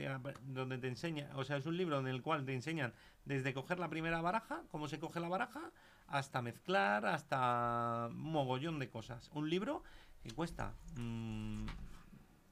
donde 0.44 0.78
te 0.78 0.88
enseña, 0.88 1.32
o 1.34 1.44
sea, 1.44 1.58
es 1.58 1.66
un 1.66 1.78
libro 1.78 2.00
en 2.00 2.06
el 2.06 2.22
cual 2.22 2.46
te 2.46 2.54
enseñan 2.54 2.94
desde 3.26 3.56
coger 3.56 3.80
la 3.80 3.90
primera 3.90 4.22
baraja, 4.22 4.62
cómo 4.70 4.88
se 4.88 5.00
coge 5.00 5.20
la 5.20 5.30
baraja, 5.30 5.72
hasta 6.06 6.44
mezclar, 6.44 7.08
hasta 7.08 8.10
un 8.12 8.32
mogollón 8.32 8.78
de 8.78 8.88
cosas. 8.88 9.32
Un 9.34 9.50
libro 9.50 9.84
que 10.22 10.30
cuesta 10.30 10.76
40 10.94 11.02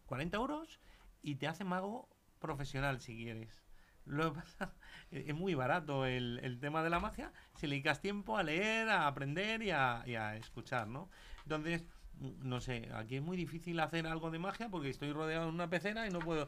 mm, 0.10 0.42
euros 0.42 0.80
y 1.22 1.36
te 1.36 1.48
hace 1.48 1.64
mago 1.64 2.10
profesional 2.40 3.02
si 3.02 3.16
quieres. 3.16 3.65
Lo 4.06 4.34
es 5.12 5.36
muy 5.36 5.56
barato 5.56 6.06
el, 6.06 6.58
tema 6.60 6.84
de 6.84 6.90
la 6.90 7.00
magia 7.00 7.32
si 7.56 7.68
le 7.68 7.76
dedicas 7.76 8.02
tiempo 8.02 8.38
a 8.38 8.44
leer, 8.44 8.90
a 8.90 9.08
aprender 9.08 9.62
y 9.62 9.72
a, 9.72 10.04
y 10.06 10.16
a 10.16 10.36
escuchar, 10.36 10.88
¿no? 10.88 11.10
Entonces, 11.44 11.86
no 12.20 12.62
sé, 12.62 12.90
aquí 12.94 13.18
es 13.18 13.22
muy 13.22 13.38
difícil 13.38 13.80
hacer 13.80 14.08
algo 14.08 14.32
de 14.32 14.40
magia 14.40 14.70
porque 14.70 14.90
estoy 14.90 15.12
rodeado 15.12 15.46
de 15.46 15.52
una 15.52 15.70
pecera 15.70 16.08
y 16.08 16.12
no 16.12 16.20
puedo. 16.20 16.48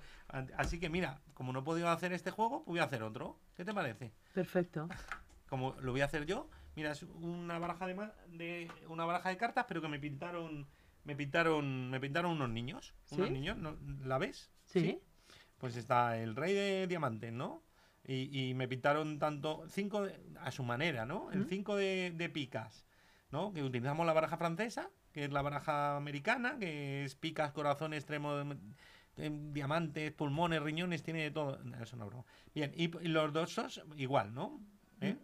Así 0.58 0.80
que 0.80 0.90
mira, 0.90 1.22
como 1.34 1.52
no 1.54 1.60
he 1.60 1.64
podido 1.64 1.90
hacer 1.90 2.14
este 2.14 2.32
juego, 2.32 2.64
pues 2.64 2.74
voy 2.74 2.80
a 2.80 2.84
hacer 2.84 3.04
otro. 3.04 3.40
¿Qué 3.56 3.66
te 3.66 3.74
parece? 3.74 4.14
Perfecto. 4.34 4.88
Como 5.48 5.76
lo 5.80 5.94
voy 5.94 6.02
a 6.02 6.06
hacer 6.06 6.26
yo, 6.26 6.50
mira, 6.76 6.92
es 6.92 7.04
una 7.04 7.58
baraja 7.58 7.88
de, 7.88 7.96
de 8.32 8.70
una 8.90 9.06
baraja 9.06 9.30
de 9.30 9.38
cartas, 9.38 9.64
pero 9.66 9.82
que 9.82 9.88
me 9.88 9.98
pintaron 9.98 10.68
me 11.06 11.16
pintaron 11.16 11.90
me 11.90 12.02
pintaron 12.02 12.32
unos 12.32 12.50
niños, 12.50 12.94
unos 13.12 13.32
niños, 13.32 13.58
¿la 14.04 14.18
ves? 14.18 14.52
Sí. 14.66 15.02
Pues 15.58 15.76
está 15.76 16.18
el 16.18 16.36
rey 16.36 16.54
de 16.54 16.88
diamantes, 16.88 17.32
¿no? 17.34 17.64
Y, 18.10 18.54
me 18.54 18.70
pintaron 18.70 19.20
tanto 19.20 19.66
cinco 19.68 20.08
a 20.40 20.52
su 20.52 20.64
manera, 20.64 21.06
¿no? 21.06 21.30
El 21.32 21.46
cinco 21.46 21.76
de, 21.76 22.14
de 22.16 22.30
picas, 22.30 22.86
¿no? 23.32 23.52
Que 23.52 23.64
utilizamos 23.64 24.06
la 24.06 24.14
baraja 24.14 24.38
francesa 24.38 24.90
que 25.18 25.26
es 25.26 25.32
la 25.32 25.42
baraja 25.42 25.98
americana, 25.98 26.60
que 26.60 27.04
es 27.04 27.16
picas, 27.16 27.52
corazones, 27.52 28.04
extremos, 28.04 28.46
diamantes, 29.16 30.12
pulmones, 30.12 30.62
riñones, 30.62 31.02
tiene 31.02 31.24
de 31.24 31.32
todo. 31.32 31.60
Eso 31.82 31.96
no 31.98 32.06
broma. 32.06 32.24
Bien, 32.54 32.72
y, 32.76 32.88
los 33.08 33.34
dos 33.34 33.82
igual, 33.96 34.36
¿no? 34.36 34.62
¿Eh? 35.02 35.18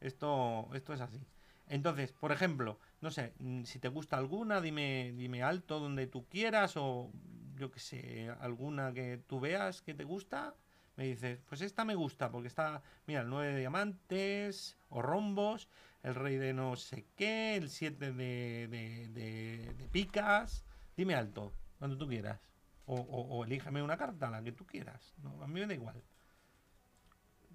Esto, 0.00 0.68
esto 0.72 0.92
es 0.92 1.00
así. 1.00 1.20
Entonces, 1.66 2.12
por 2.12 2.30
ejemplo, 2.30 2.78
no 3.00 3.10
sé, 3.10 3.34
mm, 3.40 3.64
si 3.64 3.80
te 3.80 3.88
gusta 3.88 4.16
alguna, 4.16 4.60
dime, 4.60 5.12
dime 5.16 5.42
alto 5.42 5.80
donde 5.80 6.06
tú 6.06 6.28
quieras 6.28 6.76
o 6.76 7.10
yo 7.58 7.70
que 7.70 7.80
sé, 7.80 8.30
alguna 8.40 8.92
que 8.92 9.18
tú 9.26 9.40
veas 9.40 9.82
que 9.82 9.94
te 9.94 10.04
gusta, 10.04 10.54
me 10.96 11.04
dices, 11.04 11.40
pues 11.48 11.60
esta 11.60 11.84
me 11.84 11.94
gusta 11.94 12.30
porque 12.30 12.48
está, 12.48 12.82
mira, 13.06 13.20
el 13.20 13.28
9 13.28 13.52
de 13.52 13.58
diamantes 13.60 14.76
o 14.88 15.00
rombos, 15.00 15.68
el 16.02 16.14
rey 16.14 16.36
de 16.36 16.52
no 16.52 16.76
sé 16.76 17.06
qué, 17.16 17.56
el 17.56 17.70
7 17.70 18.12
de, 18.12 18.68
de, 18.68 19.88
picas. 19.92 20.64
Dime 20.96 21.14
alto, 21.14 21.52
cuando 21.78 21.96
tú 21.96 22.08
quieras. 22.08 22.40
O, 22.86 22.96
o, 22.96 23.44
elíjame 23.44 23.82
una 23.82 23.96
carta, 23.96 24.30
la 24.30 24.42
que 24.42 24.52
tú 24.52 24.66
quieras. 24.66 25.14
No, 25.22 25.42
a 25.42 25.46
mí 25.46 25.60
me 25.60 25.66
da 25.66 25.74
igual. 25.74 26.02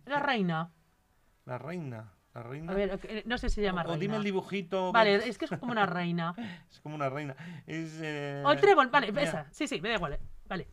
La 0.06 0.20
reina. 0.20 0.72
La 1.46 1.58
reina. 1.58 2.14
La 2.34 2.44
reina. 2.44 2.72
A 2.72 2.76
ver, 2.76 3.00
eh, 3.04 3.24
no 3.26 3.38
sé 3.38 3.50
si 3.50 3.56
se 3.56 3.62
llama 3.62 3.84
reina. 3.84 3.96
O 3.96 4.00
dime 4.00 4.18
el 4.18 4.24
dibujito. 4.24 4.92
Vale, 4.92 5.16
es 5.16 5.38
que 5.38 5.46
es 5.46 5.52
como 5.52 5.72
una 5.72 5.86
reina. 5.86 6.34
es 6.72 6.80
como 6.80 6.96
una 6.96 7.10
reina. 7.10 7.36
Es, 7.68 8.00
eh, 8.02 8.42
O 8.46 8.52
el 8.52 8.60
trébol, 8.60 8.90
vale, 8.90 9.14
esa. 9.22 9.48
Sí, 9.52 9.68
sí, 9.68 9.80
me 9.82 9.90
da 9.90 9.96
igual. 9.96 10.14
Eh, 10.14 10.20
vale. 10.48 10.68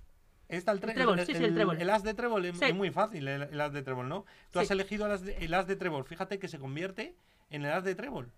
Está 0.49 0.73
el, 0.73 0.81
trébol, 0.81 1.21
sí, 1.21 1.35
sí, 1.35 1.45
el 1.45 1.55
trébol. 1.55 1.81
El 1.81 1.91
as 1.91 2.03
de 2.03 2.13
trébol 2.13 2.45
es, 2.45 2.75
muy 2.75 2.91
fácil, 2.91 3.29
el, 3.29 3.61
as 3.61 3.73
de 3.73 3.83
trébol, 3.83 4.09
¿no? 4.09 4.25
Tú 4.51 4.59
has 4.59 4.71
elegido 4.73 5.07
el 5.07 5.13
as, 5.13 5.23
de, 5.23 5.37
el 5.37 5.55
as 5.55 5.69
de 5.69 5.77
trébol. 5.77 6.05
Fíjate 6.05 6.41
que 6.41 6.49
se 6.49 6.59
convierte 6.59 7.15
en 7.51 7.65
el 7.65 7.73
as 7.73 7.85
de 7.85 7.95
trébol 7.95 8.33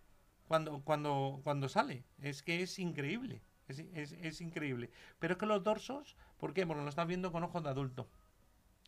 cuando, 0.46 0.82
cuando, 0.82 1.40
cuando 1.42 1.70
sale. 1.70 2.04
Es 2.20 2.42
que 2.42 2.62
es 2.62 2.78
increíble. 2.78 3.40
Es, 3.68 3.78
es, 4.12 4.40
increíble. 4.42 4.90
Pero 5.18 5.32
es 5.32 5.38
que 5.38 5.46
los 5.46 5.62
dorsos, 5.62 6.16
¿por 6.36 6.52
qué? 6.52 6.66
Porque 6.66 6.82
lo 6.82 6.88
estás 6.90 7.06
viendo 7.06 7.32
con 7.32 7.44
ojos 7.44 7.62
de 7.62 7.70
adulto. 7.70 8.06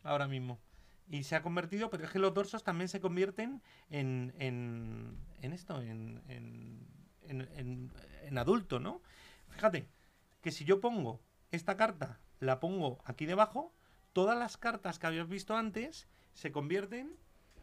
Ahora 0.03 0.27
mismo. 0.27 0.59
Y 1.07 1.23
se 1.23 1.35
ha 1.35 1.41
convertido, 1.41 1.89
pero 1.89 2.05
es 2.05 2.11
que 2.11 2.19
los 2.19 2.33
dorsos 2.33 2.63
también 2.63 2.87
se 2.87 2.99
convierten 2.99 3.61
en, 3.89 4.33
en, 4.39 5.17
en 5.41 5.53
esto, 5.53 5.81
en, 5.81 6.21
en, 6.27 6.87
en, 7.27 7.91
en 8.23 8.37
adulto, 8.37 8.79
¿no? 8.79 9.01
Fíjate, 9.49 9.87
que 10.41 10.51
si 10.51 10.65
yo 10.65 10.81
pongo 10.81 11.21
esta 11.51 11.77
carta, 11.77 12.19
la 12.39 12.59
pongo 12.59 12.99
aquí 13.05 13.25
debajo, 13.25 13.73
todas 14.13 14.37
las 14.37 14.57
cartas 14.57 14.99
que 14.99 15.07
habías 15.07 15.29
visto 15.29 15.55
antes 15.55 16.07
se 16.33 16.51
convierten 16.51 17.15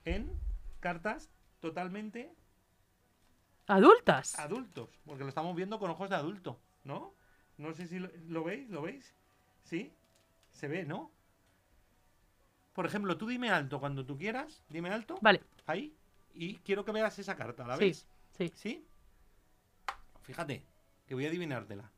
en 0.05 0.33
cartas 0.81 1.31
totalmente 1.61 2.35
¿Adultas? 3.67 4.39
Adultos, 4.39 4.91
porque 5.05 5.23
lo 5.23 5.29
estamos 5.29 5.55
viendo 5.55 5.79
con 5.79 5.91
ojos 5.91 6.11
de 6.11 6.17
adulto, 6.17 6.61
¿no? 6.85 7.15
No 7.57 7.73
sé 7.73 7.87
si 7.87 7.99
lo, 7.99 8.45
veis, 8.45 8.69
¿lo 8.69 8.83
veis? 8.83 9.15
¿Sí? 9.63 9.95
Se 10.51 10.69
ve, 10.69 10.85
¿no? 10.85 11.13
Por 12.73 12.87
ejemplo, 12.87 13.17
tú 13.19 13.27
dime 13.27 13.51
alto 13.51 13.81
cuando 13.81 14.05
tú 14.07 14.17
quieras, 14.17 14.65
dime 14.69 14.91
alto. 14.91 15.19
Vale. 15.21 15.43
Ahí. 15.67 15.95
Y 16.35 16.57
quiero 16.57 16.85
que 16.85 16.93
veas 16.93 17.19
esa 17.19 17.37
carta, 17.37 17.67
¿la 17.67 17.77
ves? 17.77 18.07
Sí. 18.37 18.51
¿Sí? 18.55 18.87
Fíjate, 20.23 20.65
que 21.07 21.15
voy 21.15 21.27
a 21.27 21.29
adivinártela. 21.29 21.91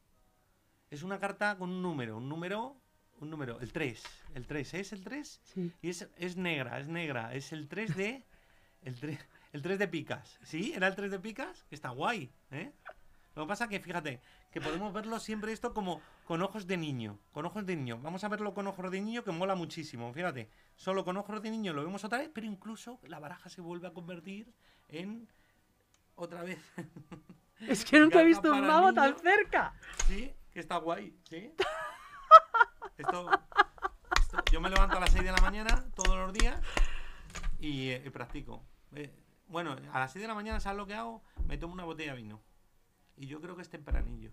Es 0.91 1.03
una 1.03 1.21
carta 1.21 1.57
con 1.57 1.71
un 1.71 1.83
número, 1.83 2.17
un 2.17 2.29
número, 2.29 2.77
un 3.21 3.31
número, 3.31 3.61
el 3.61 3.73
3. 3.73 4.03
El 4.35 4.47
3, 4.47 4.75
¿es 4.75 4.93
el 4.93 5.05
3? 5.05 5.41
Sí. 5.45 5.73
Y 5.83 5.91
es, 5.91 6.09
es 6.17 6.37
negra, 6.37 6.81
es 6.81 6.89
negra. 6.89 7.35
Es 7.35 7.53
el 7.53 7.69
3 7.69 7.97
de... 7.97 8.25
El 8.83 8.99
3, 8.99 9.19
el 9.53 9.63
3 9.63 9.79
de 9.79 9.89
picas. 9.89 10.39
¿Sí? 10.43 10.73
¿Era 10.75 10.89
el 10.89 10.95
3 10.95 11.11
de 11.13 11.19
picas? 11.21 11.67
Está 11.71 11.91
guay, 11.91 12.31
¿eh? 12.51 12.73
Lo 13.35 13.43
que 13.43 13.49
pasa 13.49 13.69
que, 13.69 13.81
fíjate, 13.81 14.21
que 14.53 14.61
podemos 14.61 14.93
verlo 14.93 15.19
siempre 15.19 15.53
esto 15.53 15.75
como 15.75 16.01
con 16.25 16.41
ojos 16.43 16.67
de 16.67 16.77
niño. 16.77 17.19
Con 17.33 17.45
ojos 17.47 17.67
de 17.67 17.75
niño. 17.75 17.99
Vamos 18.01 18.23
a 18.23 18.29
verlo 18.29 18.55
con 18.55 18.67
ojos 18.67 18.91
de 18.91 19.01
niño 19.01 19.25
que 19.25 19.33
mola 19.33 19.55
muchísimo. 19.55 20.13
Fíjate, 20.13 20.49
solo 20.77 21.05
con 21.05 21.17
ojos 21.17 21.43
de 21.43 21.51
niño 21.51 21.73
lo 21.73 21.85
vemos 21.85 22.05
otra 22.05 22.19
vez, 22.19 22.31
pero 22.33 22.47
incluso 22.47 23.01
la 23.03 23.19
baraja 23.19 23.49
se 23.49 23.61
vuelve 23.61 23.89
a 23.89 23.93
convertir 23.93 24.53
en 24.89 25.29
otra 26.15 26.43
vez. 26.43 26.59
Es 27.61 27.85
que 27.85 28.01
nunca 28.01 28.21
he 28.21 28.25
visto 28.25 28.53
un 28.53 28.67
mago 28.67 28.93
tan 28.93 29.17
cerca. 29.17 29.73
Sí, 30.09 30.35
que 30.53 30.59
está 30.59 30.77
guay, 30.79 31.17
¿sí? 31.23 31.53
esto, 32.99 33.31
yo 34.51 34.61
me 34.61 34.69
levanto 34.69 34.97
a 34.97 35.01
las 35.01 35.13
6 35.13 35.25
de 35.25 35.33
la 35.33 35.41
mañana 35.41 35.85
todos 35.95 36.17
los 36.17 36.33
días 36.33 36.61
y, 37.61 37.91
eh, 37.91 38.11
practico. 38.13 38.65
Eh, 38.97 39.15
bueno, 39.47 39.77
a 39.93 39.99
las 40.01 40.13
6 40.13 40.23
de 40.23 40.29
la 40.29 40.35
mañana, 40.35 40.59
¿sabes 40.59 40.77
lo 40.77 40.87
que 40.87 40.95
hago? 40.95 41.23
Me 41.47 41.57
tomo 41.57 41.75
una 41.75 41.85
botella 41.85 42.13
de 42.13 42.23
vino. 42.23 42.43
Y 43.17 43.27
yo 43.27 43.41
creo 43.41 43.57
que 43.57 43.63
es 43.63 43.69
tempranillo. 43.69 44.31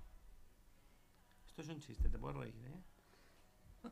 Esto 1.47 1.61
es 1.61 1.69
un 1.69 1.79
chiste, 1.79 2.09
te 2.09 2.17
puedes 2.17 2.37
reír, 2.37 2.55
¿eh? 2.65 2.81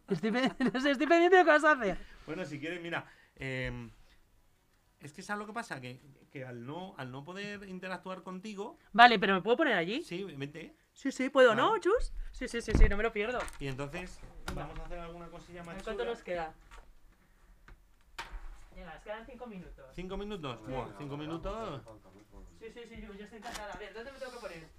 Estoy, 0.07 0.31
no 0.73 0.81
sé, 0.81 0.91
estoy 0.91 1.07
pendiente 1.07 1.43
de 1.43 1.51
a 1.51 1.55
hacer. 1.55 1.97
Bueno, 2.25 2.45
si 2.45 2.59
quieres, 2.59 2.81
mira. 2.81 3.05
Em, 3.35 3.91
es 4.99 5.13
que 5.13 5.21
¿sabes 5.21 5.39
lo 5.39 5.47
que 5.47 5.53
pasa? 5.53 5.79
Que, 5.79 5.99
que, 6.31 6.45
al, 6.45 6.65
no, 6.65 6.93
al 6.97 7.11
no 7.11 7.23
poder 7.23 7.67
interactuar 7.69 8.23
contigo... 8.23 8.77
Vale, 8.91 9.17
pero 9.17 9.33
¿me 9.33 9.41
puedo 9.41 9.57
poner 9.57 9.75
allí? 9.75 10.03
Sí, 10.03 10.23
vente. 10.23 10.75
Sí, 10.93 11.11
sí, 11.11 11.29
¿puedo, 11.29 11.55
no, 11.55 11.77
Chus? 11.79 12.13
Sí, 12.31 12.47
sí, 12.47 12.61
sí, 12.61 12.73
sí, 12.73 12.89
no 12.89 12.97
me 12.97 13.03
lo 13.03 13.13
pierdo. 13.13 13.39
Y 13.59 13.67
entonces, 13.67 14.19
vamos 14.53 14.77
a 14.79 14.85
hacer 14.85 14.99
alguna 14.99 15.27
cosilla 15.29 15.63
más 15.63 15.81
¿Cuánto 15.83 16.03
nos 16.03 16.21
queda? 16.23 16.53
Venga, 18.75 18.93
nos 18.93 19.03
quedan 19.03 19.25
cinco 19.25 19.47
minutos. 19.47 19.85
¿Cinco 19.95 20.17
minutos? 20.17 20.61
Bueno, 20.61 20.93
cinco 20.97 21.17
minutos... 21.17 21.81
Sí, 22.59 22.65
sí, 22.73 22.81
sí, 22.89 23.01
yo, 23.01 23.23
estoy 23.23 23.37
encantada. 23.37 23.73
A 23.73 23.77
ver, 23.77 23.93
¿dónde 23.93 24.11
me 24.11 24.19
tengo 24.19 24.33
que 24.33 24.39
poner? 24.39 24.78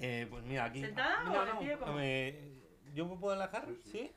Eh, 0.00 0.26
pues 0.30 0.44
mira, 0.44 0.64
aquí... 0.64 0.80
¿Sentada 0.80 1.24
o 1.24 1.44
no, 1.44 1.58
pie? 1.58 1.78
Eh, 2.00 2.80
¿Yo 2.94 3.06
me 3.06 3.16
puedo 3.16 3.34
enlajar? 3.34 3.68
¿Sí? 3.84 4.10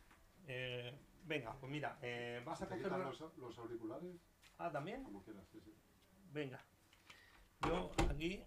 Eh, 0.47 0.97
venga, 1.23 1.53
pues 1.59 1.71
mira, 1.71 1.97
eh, 2.01 2.41
vas 2.45 2.61
a 2.61 2.67
coger... 2.67 2.91
Los, 2.91 3.19
los 3.37 3.57
auriculares? 3.57 4.15
Ah, 4.57 4.71
¿también? 4.71 5.03
Como 5.03 5.23
quieras, 5.23 5.47
sí, 5.51 5.59
sí. 5.59 5.75
Venga. 6.31 6.59
Yo 7.61 7.91
aquí... 8.09 8.43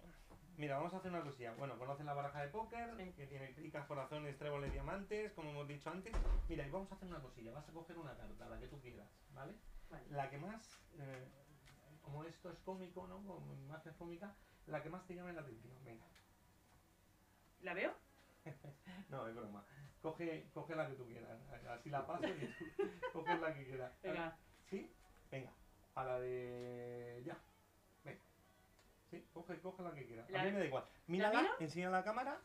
Mira, 0.57 0.77
vamos 0.77 0.93
a 0.93 0.97
hacer 0.97 1.11
una 1.11 1.21
cosilla. 1.21 1.53
Bueno, 1.55 1.77
conocen 1.77 2.05
la 2.05 2.13
baraja 2.13 2.41
de 2.41 2.47
póker, 2.47 2.95
que 3.15 3.27
tiene 3.27 3.47
picas, 3.47 3.85
corazones, 3.87 4.37
tréboles, 4.37 4.71
diamantes, 4.71 5.33
como 5.33 5.49
hemos 5.49 5.67
dicho 5.67 5.89
antes. 5.89 6.15
Mira, 6.47 6.65
y 6.65 6.71
vamos 6.71 6.89
a 6.91 6.95
hacer 6.95 7.09
una 7.09 7.19
cosilla. 7.19 7.51
Vas 7.51 7.67
a 7.67 7.73
coger 7.73 7.97
una 7.97 8.15
carta, 8.15 8.47
la 8.47 8.57
que 8.57 8.69
tú 8.69 8.79
quieras, 8.79 9.09
¿vale? 9.33 9.53
La 10.11 10.29
que 10.29 10.37
más, 10.37 10.79
eh, 10.97 11.27
como 12.01 12.23
esto 12.23 12.49
es 12.49 12.59
cómico, 12.59 13.05
¿no? 13.05 13.17
Como 13.17 13.53
magia 13.67 13.91
cómica, 13.97 14.33
la 14.67 14.81
que 14.81 14.89
más 14.89 15.05
te 15.05 15.15
llame 15.15 15.33
la 15.33 15.41
atención. 15.41 15.73
Venga. 15.83 16.05
¿La 17.65 17.73
veo? 17.73 17.91
no, 19.09 19.27
es 19.27 19.35
broma. 19.35 19.65
Coge, 19.99 20.47
coge 20.53 20.75
la 20.75 20.87
que 20.87 20.93
tú 20.93 21.07
quieras. 21.07 21.39
Así 21.67 21.89
la 21.89 22.05
paso 22.05 22.27
y 22.27 22.31
tú 23.11 23.11
coges 23.13 23.41
la 23.41 23.55
que 23.55 23.65
quieras. 23.65 23.91
Venga. 24.03 24.37
¿Sí? 24.69 24.93
Venga. 25.31 25.51
A 25.95 26.03
la 26.03 26.19
de. 26.19 27.23
Ya. 27.25 27.35
Venga. 28.03 28.21
Sí, 29.09 29.27
coge, 29.33 29.59
coge 29.61 29.81
la 29.81 29.95
que 29.95 30.05
quieras. 30.05 30.29
A 30.29 30.43
mí 30.43 30.51
me 30.51 30.59
da 30.59 30.65
igual. 30.65 30.85
Mírala, 31.07 31.55
enseña 31.59 31.89
la 31.89 32.03
cámara. 32.03 32.39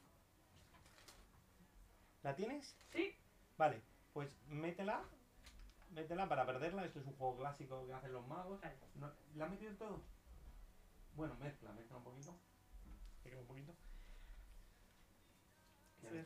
¿La 2.22 2.34
tienes? 2.34 2.74
Sí. 2.90 3.14
Vale, 3.58 3.82
pues 4.14 4.34
métela. 4.46 5.04
Métela 5.90 6.30
para 6.30 6.46
perderla. 6.46 6.86
Esto 6.86 7.00
es 7.00 7.06
un 7.06 7.16
juego 7.16 7.36
clásico 7.36 7.86
que 7.86 7.92
hacen 7.92 8.14
los 8.14 8.26
magos. 8.26 8.58
¿La 9.34 9.44
has 9.44 9.50
metido 9.50 9.74
todo? 9.74 10.02
Bueno, 11.12 11.34
mezcla, 11.34 11.72
mezcla 11.72 11.98
un 11.98 12.04
poquito. 12.04 12.34
un 13.38 13.46
poquito. 13.46 13.74
Eso 16.02 16.18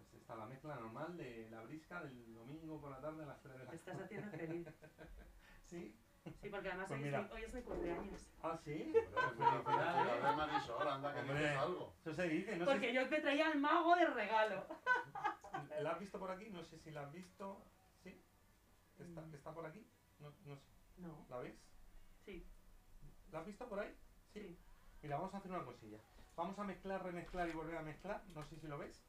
es, 0.00 0.14
está 0.14 0.36
la 0.36 0.46
mezcla 0.46 0.76
normal 0.76 1.16
de 1.16 1.48
la 1.50 1.62
brisca 1.62 2.02
del 2.02 2.34
domingo 2.34 2.80
por 2.80 2.90
la 2.90 3.00
tarde 3.00 3.24
a 3.24 3.26
las 3.26 3.40
3 3.40 3.52
de 3.52 3.58
la 3.58 3.64
tarde. 3.64 3.76
Estás 3.76 4.00
haciendo 4.00 4.30
feliz. 4.30 4.66
¿Sí? 5.64 5.98
Sí, 6.40 6.48
porque 6.50 6.68
además 6.68 6.88
pues 6.88 7.00
hoy, 7.00 7.08
es 7.08 7.12
mi, 7.12 7.18
hoy, 7.32 7.44
es 7.44 7.54
mi, 7.54 7.62
cumpleaños. 7.62 8.30
¿Ah, 8.42 8.56
sí? 8.56 8.92
Felicidades. 8.92 10.36
Marisol, 10.36 10.88
anda, 10.88 11.14
que 11.14 11.22
dices 11.22 11.56
algo. 11.56 11.94
Eso 12.00 12.14
se 12.14 12.28
dice, 12.28 12.56
no 12.56 12.66
Porque 12.66 12.88
sé 12.88 12.94
yo 12.94 13.08
te 13.08 13.20
traía 13.20 13.48
al 13.48 13.58
mago 13.58 13.96
de 13.96 14.06
regalo. 14.06 14.66
¿La 15.80 15.92
has 15.92 16.00
visto 16.00 16.18
por 16.18 16.30
aquí? 16.30 16.50
No 16.50 16.62
sé 16.64 16.78
si 16.78 16.90
la 16.90 17.02
has 17.02 17.12
visto. 17.12 17.64
¿Sí? 18.02 18.22
¿Está, 18.98 19.22
mm. 19.22 19.34
está 19.34 19.54
por 19.54 19.66
aquí? 19.66 19.86
No, 20.18 20.32
no 20.44 20.56
sé. 20.56 20.66
No. 20.98 21.26
¿La 21.30 21.38
ves? 21.38 21.54
Sí. 22.24 22.46
¿La 23.30 23.40
has 23.40 23.46
visto 23.46 23.68
por 23.68 23.80
ahí? 23.80 23.94
sí. 24.32 24.58
Mira, 25.02 25.16
vamos 25.16 25.34
a 25.34 25.38
hacer 25.38 25.50
una 25.50 25.64
cosilla. 25.64 25.98
Vamos 26.36 26.58
a 26.58 26.64
mezclar, 26.64 27.02
remezclar 27.02 27.48
y 27.48 27.52
volver 27.52 27.76
a 27.76 27.82
mezclar. 27.82 28.22
No 28.34 28.44
sé 28.44 28.56
si 28.60 28.66
lo 28.66 28.78
ves. 28.78 29.00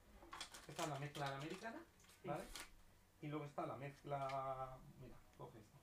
Esta 0.68 0.84
es 0.84 0.90
la 0.90 1.00
mezcla 1.00 1.36
americana, 1.36 1.80
¿vale? 2.24 2.44
Y 3.22 3.28
luego 3.28 3.46
está 3.46 3.66
la 3.66 3.76
mezcla... 3.76 4.78
Mira, 5.02 5.16
coge 5.38 5.60
esta. 5.60 5.78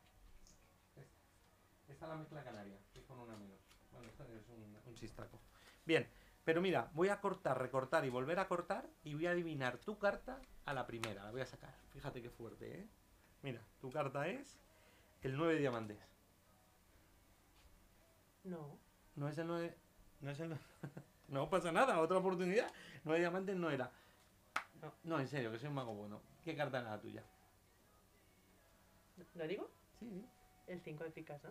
Esta, 1.89 2.05
es 2.05 2.11
la 2.11 2.17
mezcla 2.17 2.45
canaria, 2.45 2.79
que 2.93 3.01
es 3.01 3.05
con 3.07 3.19
una 3.19 3.37
menos. 3.37 3.59
Bueno, 3.93 4.09
esto 4.09 4.25
es 4.25 4.49
un, 4.49 4.79
un 4.85 4.95
chistaco. 4.95 5.41
Bien, 5.85 6.09
pero 6.45 6.61
mira, 6.61 6.91
voy 6.95 7.09
a 7.09 7.21
cortar, 7.21 7.59
recortar 7.59 8.05
y 8.05 8.11
volver 8.11 8.39
a 8.39 8.47
cortar 8.47 8.89
y 9.03 9.15
voy 9.15 9.27
a 9.27 9.33
adivinar 9.33 9.79
tu 9.79 9.99
carta 9.99 10.41
a 10.65 10.73
la 10.73 10.87
primera. 10.87 11.25
La 11.25 11.33
voy 11.33 11.41
a 11.41 11.47
sacar. 11.47 11.75
Fíjate 11.93 12.23
qué 12.23 12.31
fuerte, 12.31 12.81
¿eh? 12.81 12.89
Mira, 13.43 13.61
tu 13.81 13.91
carta 13.91 14.29
es 14.29 14.59
el 15.23 15.37
9 15.37 15.55
de 15.55 15.61
diamantes. 15.61 15.99
No. 18.45 18.79
No 19.17 19.29
es 19.29 19.39
el 19.39 19.47
9... 19.49 19.77
No, 20.21 20.31
es 20.31 20.41
el... 20.41 20.57
no 21.29 21.51
pasa 21.51 21.73
nada, 21.73 22.01
otra 22.01 22.19
oportunidad. 22.19 22.71
Nueve 23.05 23.21
diamantes 23.21 23.57
no 23.57 23.71
era. 23.71 23.91
No. 25.05 25.19
en 25.19 25.29
serio, 25.29 25.51
que 25.51 25.59
soy 25.59 25.69
un 25.69 25.75
mago 25.75 25.95
bueno. 25.95 26.21
¿Qué 26.45 26.55
carta 26.55 26.81
era 26.81 26.91
la 26.91 27.01
tuya? 27.01 27.25
¿Lo 29.35 29.47
digo? 29.47 29.71
Sí. 29.99 30.25
El 30.67 30.81
5 30.81 31.05
de 31.05 31.11
picas, 31.11 31.43
¿no? 31.43 31.51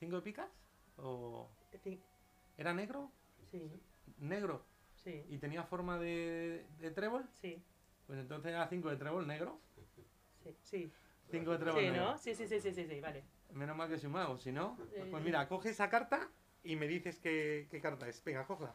¿5 0.00 0.10
de 0.10 0.20
picas? 0.22 0.50
¿O... 0.96 1.48
¿Era 2.56 2.74
negro? 2.74 3.10
Sí. 3.50 3.70
¿Negro? 4.18 4.64
Sí. 4.96 5.24
¿Y 5.28 5.38
tenía 5.38 5.62
forma 5.62 5.98
de, 5.98 6.66
de 6.80 6.90
trébol? 6.90 7.28
Sí. 7.40 7.62
Pues 8.06 8.18
entonces 8.18 8.52
era 8.52 8.66
5 8.68 8.90
de 8.90 8.96
trébol 8.96 9.26
negro. 9.26 9.60
Sí, 10.42 10.56
sí. 10.62 10.92
5 11.30 11.52
de 11.52 11.58
trébol 11.58 11.80
sí, 11.80 11.90
negro. 11.90 12.04
¿no? 12.04 12.18
Sí, 12.18 12.34
sí, 12.34 12.48
sí, 12.48 12.60
sí, 12.60 12.72
sí, 12.72 12.86
sí, 12.86 13.00
vale. 13.00 13.24
Menos 13.52 13.76
mal 13.76 13.88
que 13.88 13.98
soy 13.98 14.08
un 14.08 14.14
mago, 14.14 14.38
si 14.38 14.50
no... 14.50 14.76
Pues 15.10 15.22
mira, 15.22 15.46
coge 15.48 15.70
esa 15.70 15.88
carta 15.88 16.28
y 16.68 16.76
me 16.76 16.86
dices 16.86 17.18
qué, 17.18 17.66
qué 17.70 17.80
carta 17.80 18.06
es. 18.06 18.22
Venga, 18.22 18.46
cógela. 18.46 18.74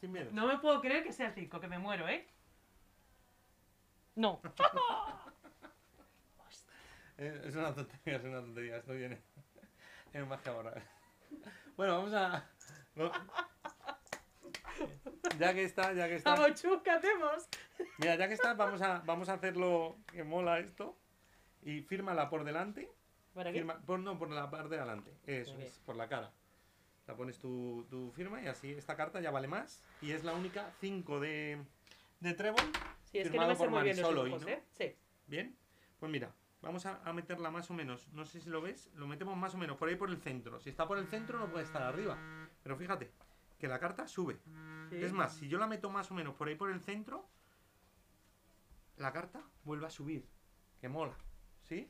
Sin 0.00 0.12
miedo. 0.12 0.30
No 0.32 0.46
me 0.46 0.58
puedo 0.58 0.80
creer 0.80 1.02
que 1.02 1.12
sea 1.12 1.26
el 1.26 1.34
5, 1.34 1.58
que 1.58 1.66
me 1.66 1.76
muero, 1.76 2.08
¿eh? 2.08 2.26
No. 4.14 4.40
Eh, 7.18 7.42
es 7.44 7.54
una 7.54 7.72
tontería, 7.74 8.16
es 8.16 8.24
una 8.24 8.40
tontería. 8.40 8.76
Esto 8.78 8.94
viene 8.94 9.20
en 10.14 10.26
magia 10.26 10.50
borrar. 10.52 10.82
Bueno, 11.76 11.98
vamos 11.98 12.14
a... 12.14 12.50
Ya 15.38 15.54
que 15.54 15.64
está, 15.64 15.92
ya 15.92 16.08
que 16.08 16.16
está... 16.16 16.34
Vamos, 16.34 16.62
¿qué 16.82 16.90
hacemos? 16.90 17.48
Mira, 17.98 18.16
ya 18.16 18.26
que 18.26 18.34
está, 18.34 18.54
vamos 18.54 18.80
a, 18.80 19.02
vamos 19.04 19.28
a 19.28 19.34
hacerlo 19.34 19.98
que 20.06 20.24
mola 20.24 20.58
esto. 20.58 20.98
Y 21.60 21.82
fírmala 21.82 22.28
por 22.30 22.44
delante. 22.44 22.90
¿Por 23.34 23.46
aquí? 23.46 23.62
por, 23.86 24.00
no, 24.00 24.18
por 24.18 24.30
la 24.30 24.50
parte 24.50 24.70
de 24.70 24.78
adelante. 24.78 25.12
Eso 25.26 25.56
es, 25.58 25.78
por 25.80 25.94
la 25.94 26.08
cara. 26.08 26.32
Pones 27.16 27.38
tu, 27.38 27.86
tu, 27.90 28.10
firma 28.12 28.42
y 28.42 28.46
así 28.46 28.70
esta 28.70 28.96
carta 28.96 29.20
ya 29.20 29.30
vale 29.30 29.48
más. 29.48 29.82
Y 30.00 30.12
es 30.12 30.24
la 30.24 30.32
única 30.32 30.70
5 30.80 31.20
de, 31.20 31.62
de 32.20 32.34
trébol. 32.34 32.64
Sí, 33.04 33.18
es 33.18 33.30
que 33.30 33.38
no 33.38 33.56
por 33.56 33.70
muy 33.70 33.82
bien 33.82 34.00
los 34.00 34.46
¿eh? 34.46 34.62
Sí. 34.72 34.94
Bien. 35.26 35.56
Pues 35.98 36.10
mira, 36.10 36.34
vamos 36.60 36.86
a, 36.86 37.00
a, 37.04 37.12
meterla 37.12 37.50
más 37.50 37.70
o 37.70 37.74
menos. 37.74 38.08
No 38.12 38.24
sé 38.24 38.40
si 38.40 38.50
lo 38.50 38.60
ves. 38.60 38.90
Lo 38.94 39.06
metemos 39.06 39.36
más 39.36 39.54
o 39.54 39.58
menos 39.58 39.76
por 39.76 39.88
ahí 39.88 39.96
por 39.96 40.10
el 40.10 40.18
centro. 40.18 40.60
Si 40.60 40.70
está 40.70 40.86
por 40.86 40.98
el 40.98 41.06
centro 41.06 41.38
no 41.38 41.50
puede 41.50 41.64
estar 41.64 41.82
arriba. 41.82 42.18
Pero 42.62 42.76
fíjate, 42.76 43.12
que 43.62 43.68
la 43.68 43.78
carta 43.78 44.08
sube. 44.08 44.40
Es 44.90 45.12
más, 45.12 45.34
si 45.34 45.48
yo 45.48 45.56
la 45.56 45.68
meto 45.68 45.88
más 45.88 46.10
o 46.10 46.14
menos 46.14 46.34
por 46.34 46.48
ahí 46.48 46.56
por 46.56 46.70
el 46.70 46.80
centro, 46.80 47.28
la 48.96 49.12
carta 49.12 49.40
vuelve 49.62 49.86
a 49.86 49.90
subir. 49.90 50.28
Que 50.80 50.88
mola. 50.88 51.16
¿Sí? 51.62 51.88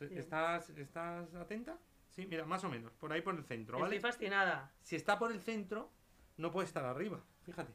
¿Estás, 0.00 0.70
¿Estás 0.70 1.34
atenta? 1.34 1.78
Sí, 2.20 2.26
mira, 2.26 2.44
más 2.44 2.62
o 2.64 2.68
menos, 2.68 2.92
por 2.92 3.10
ahí 3.14 3.22
por 3.22 3.34
el 3.34 3.44
centro, 3.44 3.78
¿vale? 3.78 3.96
Estoy 3.96 4.10
fascinada. 4.10 4.70
Si 4.82 4.94
está 4.94 5.18
por 5.18 5.32
el 5.32 5.40
centro, 5.40 5.90
no 6.36 6.52
puede 6.52 6.66
estar 6.66 6.84
arriba, 6.84 7.24
fíjate. 7.46 7.72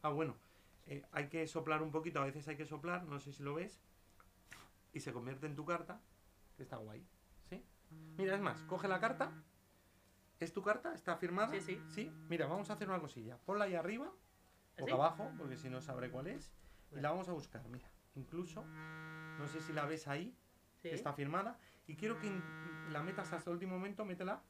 Ah, 0.00 0.08
bueno, 0.08 0.36
eh, 0.86 1.04
hay 1.12 1.28
que 1.28 1.46
soplar 1.46 1.82
un 1.82 1.90
poquito, 1.90 2.18
a 2.20 2.24
veces 2.24 2.48
hay 2.48 2.56
que 2.56 2.64
soplar, 2.64 3.04
no 3.04 3.20
sé 3.20 3.30
si 3.30 3.42
lo 3.42 3.52
ves, 3.52 3.78
y 4.94 5.00
se 5.00 5.12
convierte 5.12 5.44
en 5.44 5.54
tu 5.54 5.66
carta, 5.66 6.00
que 6.56 6.62
está 6.62 6.78
guay, 6.78 7.06
¿sí? 7.50 7.62
Mira, 8.16 8.36
es 8.36 8.40
más, 8.40 8.62
coge 8.62 8.88
la 8.88 9.00
carta, 9.00 9.32
¿es 10.40 10.54
tu 10.54 10.62
carta? 10.62 10.94
¿Está 10.94 11.18
firmada? 11.18 11.50
Sí, 11.50 11.60
sí. 11.60 11.82
Sí, 11.88 12.10
mira, 12.30 12.46
vamos 12.46 12.70
a 12.70 12.72
hacer 12.72 12.88
una 12.88 13.00
cosilla, 13.00 13.36
ponla 13.36 13.66
ahí 13.66 13.74
arriba, 13.74 14.10
o 14.80 14.94
abajo, 14.94 15.30
porque 15.36 15.58
si 15.58 15.68
no 15.68 15.82
sabré 15.82 16.10
cuál 16.10 16.28
es, 16.28 16.50
y 16.90 17.00
la 17.00 17.10
vamos 17.10 17.28
a 17.28 17.32
buscar, 17.32 17.68
mira, 17.68 17.90
incluso, 18.14 18.64
no 19.38 19.46
sé 19.46 19.60
si 19.60 19.74
la 19.74 19.84
ves 19.84 20.08
ahí, 20.08 20.34
está 20.84 21.12
firmada, 21.12 21.58
y 21.86 21.96
quiero 21.96 22.18
que 22.18 22.28
la 22.90 23.02
metas 23.02 23.32
hasta 23.32 23.50
el 23.50 23.54
último 23.54 23.74
momento, 23.74 24.04
métela. 24.04 24.40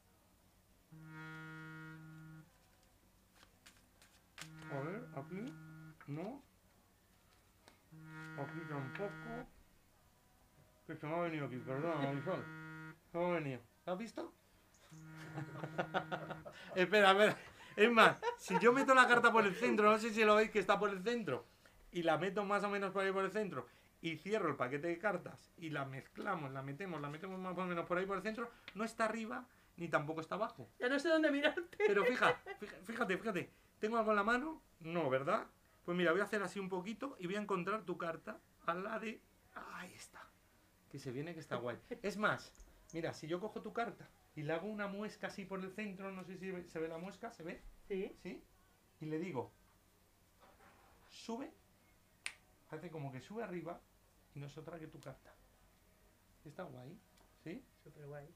A 4.71 4.79
ver, 4.81 5.07
aquí. 5.15 5.53
No. 6.07 6.41
Aquí 8.37 8.59
tampoco. 8.69 9.47
Que 10.87 10.95
se 10.95 11.07
me 11.07 11.15
ha 11.15 11.19
venido 11.21 11.45
aquí, 11.45 11.57
perdón, 11.57 11.97
Marisol. 12.03 12.43
Se 13.11 13.17
me 13.17 13.25
ha 13.25 13.29
venido. 13.29 13.61
¿Lo 13.85 13.93
has 13.93 13.99
visto? 13.99 14.33
espera, 16.75 17.11
espera. 17.11 17.37
Es 17.75 17.91
más, 17.91 18.17
si 18.37 18.59
yo 18.59 18.73
meto 18.73 18.93
la 18.93 19.07
carta 19.07 19.31
por 19.31 19.45
el 19.45 19.55
centro, 19.55 19.89
no 19.89 19.97
sé 19.97 20.11
si 20.11 20.23
lo 20.23 20.35
veis 20.35 20.51
que 20.51 20.59
está 20.59 20.77
por 20.77 20.89
el 20.89 21.01
centro, 21.01 21.45
y 21.91 22.03
la 22.03 22.17
meto 22.17 22.43
más 22.43 22.63
o 22.63 22.69
menos 22.69 22.91
por 22.91 23.03
ahí 23.03 23.11
por 23.11 23.23
el 23.23 23.31
centro, 23.31 23.67
y 24.01 24.17
cierro 24.17 24.49
el 24.49 24.55
paquete 24.55 24.87
de 24.87 24.97
cartas 24.97 25.51
y 25.57 25.69
la 25.69 25.85
mezclamos, 25.85 26.51
la 26.51 26.61
metemos, 26.61 27.01
la 27.01 27.09
metemos 27.09 27.39
más 27.39 27.57
o 27.57 27.65
menos 27.65 27.85
por 27.85 27.97
ahí 27.97 28.05
por 28.05 28.17
el 28.17 28.23
centro, 28.23 28.49
no 28.75 28.83
está 28.83 29.05
arriba 29.05 29.45
ni 29.77 29.87
tampoco 29.87 30.21
está 30.21 30.35
abajo. 30.35 30.69
Ya 30.79 30.89
no 30.89 30.99
sé 30.99 31.09
dónde 31.09 31.31
mirarte. 31.31 31.77
Pero 31.77 32.03
fíjate, 32.03 32.55
fíjate, 32.83 33.17
fíjate, 33.17 33.49
¿tengo 33.79 33.97
algo 33.97 34.11
en 34.11 34.17
la 34.17 34.23
mano? 34.23 34.61
No, 34.79 35.09
¿verdad? 35.09 35.47
Pues 35.85 35.97
mira, 35.97 36.11
voy 36.11 36.21
a 36.21 36.25
hacer 36.25 36.43
así 36.43 36.59
un 36.59 36.69
poquito 36.69 37.15
y 37.19 37.25
voy 37.25 37.35
a 37.35 37.41
encontrar 37.41 37.83
tu 37.83 37.97
carta 37.97 38.39
a 38.65 38.73
la 38.73 38.99
de... 38.99 39.21
Ahí 39.53 39.91
está. 39.93 40.21
Que 40.91 40.99
se 40.99 41.11
viene 41.11 41.33
que 41.33 41.39
está 41.39 41.55
guay. 41.55 41.77
Es 42.01 42.17
más, 42.17 42.53
mira, 42.93 43.13
si 43.13 43.27
yo 43.27 43.39
cojo 43.39 43.61
tu 43.61 43.73
carta 43.73 44.09
y 44.35 44.43
le 44.43 44.53
hago 44.53 44.67
una 44.67 44.87
muesca 44.87 45.27
así 45.27 45.45
por 45.45 45.59
el 45.63 45.71
centro, 45.71 46.11
no 46.11 46.23
sé 46.23 46.37
si 46.37 46.51
se 46.69 46.79
ve 46.79 46.87
la 46.87 46.97
muesca, 46.97 47.31
¿se 47.31 47.43
ve? 47.43 47.61
Sí. 47.87 48.15
¿Sí? 48.21 48.43
Y 49.01 49.05
le 49.05 49.17
digo, 49.17 49.51
sube, 51.09 51.51
hace 52.69 52.89
como 52.89 53.11
que 53.11 53.21
sube 53.21 53.43
arriba 53.43 53.81
y 54.35 54.39
no 54.39 54.47
es 54.47 54.57
otra 54.57 54.79
que 54.79 54.87
tu 54.87 54.99
carta. 54.99 55.33
Está 56.45 56.63
guay, 56.63 56.97
¿sí? 57.43 57.63
Súper 57.83 58.05
guay. 58.05 58.27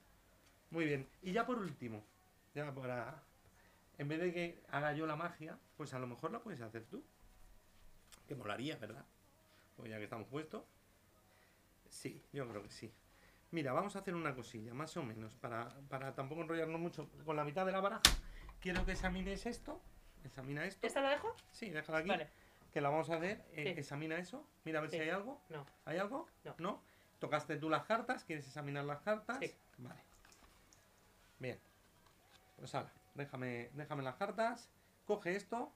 Muy 0.72 0.86
bien. 0.86 1.08
Y 1.22 1.32
ya 1.32 1.46
por 1.46 1.60
último, 1.60 2.04
ya 2.54 2.74
para... 2.74 3.24
En 3.98 4.08
vez 4.08 4.20
de 4.20 4.34
que 4.34 4.64
haga 4.70 4.94
yo 4.94 5.06
la 5.06 5.16
magia, 5.16 5.58
pues 5.78 5.94
a 5.94 6.00
lo 6.00 6.08
mejor 6.08 6.32
la 6.32 6.40
puedes 6.40 6.62
hacer 6.62 6.86
tú. 6.86 7.04
Que 8.28 8.36
molaría, 8.36 8.78
¿verdad? 8.78 9.06
Pues 9.76 9.90
ya 9.90 9.98
que 9.98 10.06
estamos 10.06 10.28
puestos. 10.28 10.64
Sí, 11.90 12.24
yo 12.34 12.48
creo 12.50 12.64
que 12.64 12.72
sí. 12.72 12.92
Mira, 13.52 13.72
vamos 13.72 13.96
a 13.96 14.00
hacer 14.00 14.16
una 14.16 14.34
cosilla, 14.34 14.74
más 14.74 14.98
o 14.98 15.04
menos, 15.04 15.36
para, 15.36 15.70
para 15.88 16.16
tampoco 16.16 16.42
enrollarnos 16.42 16.82
mucho 16.82 17.08
con 17.24 17.36
la 17.36 17.44
mitad 17.44 17.68
de 17.68 17.72
la 17.72 17.82
baraja. 17.82 18.02
Quiero 18.60 18.84
que 18.84 18.94
examines 18.94 19.46
esto. 19.46 19.80
Examina 20.24 20.66
esto. 20.66 20.88
¿Esta 20.88 21.02
la 21.02 21.12
dejo? 21.12 21.36
Sí, 21.52 21.70
déjala 21.70 22.00
aquí. 22.00 22.10
Vale. 22.10 22.30
Que 22.74 22.82
la 22.82 22.90
vamos 22.90 23.10
a 23.12 23.18
hacer. 23.18 23.46
Eh, 23.52 23.76
examina 23.78 24.18
eso. 24.18 24.48
Mira 24.66 24.80
a 24.80 24.82
ver 24.82 24.90
si 24.90 24.98
hay 24.98 25.10
algo. 25.10 25.40
No. 25.50 25.64
¿Hay 25.86 26.00
algo? 26.00 26.28
No. 26.44 26.56
¿No? 26.58 26.84
Tocaste 27.20 27.58
tú 27.58 27.70
las 27.70 27.84
cartas. 27.84 28.24
¿Quieres 28.24 28.48
examinar 28.48 28.84
las 28.84 29.02
cartas? 29.02 29.38
Sí. 29.40 29.54
Vale. 29.78 30.02
Bien. 31.38 31.60
Pues 32.58 32.74
ahora, 32.74 32.92
déjame, 33.14 33.70
déjame 33.74 34.02
las 34.02 34.16
cartas. 34.16 34.72
Coge 35.06 35.36
esto. 35.36 35.72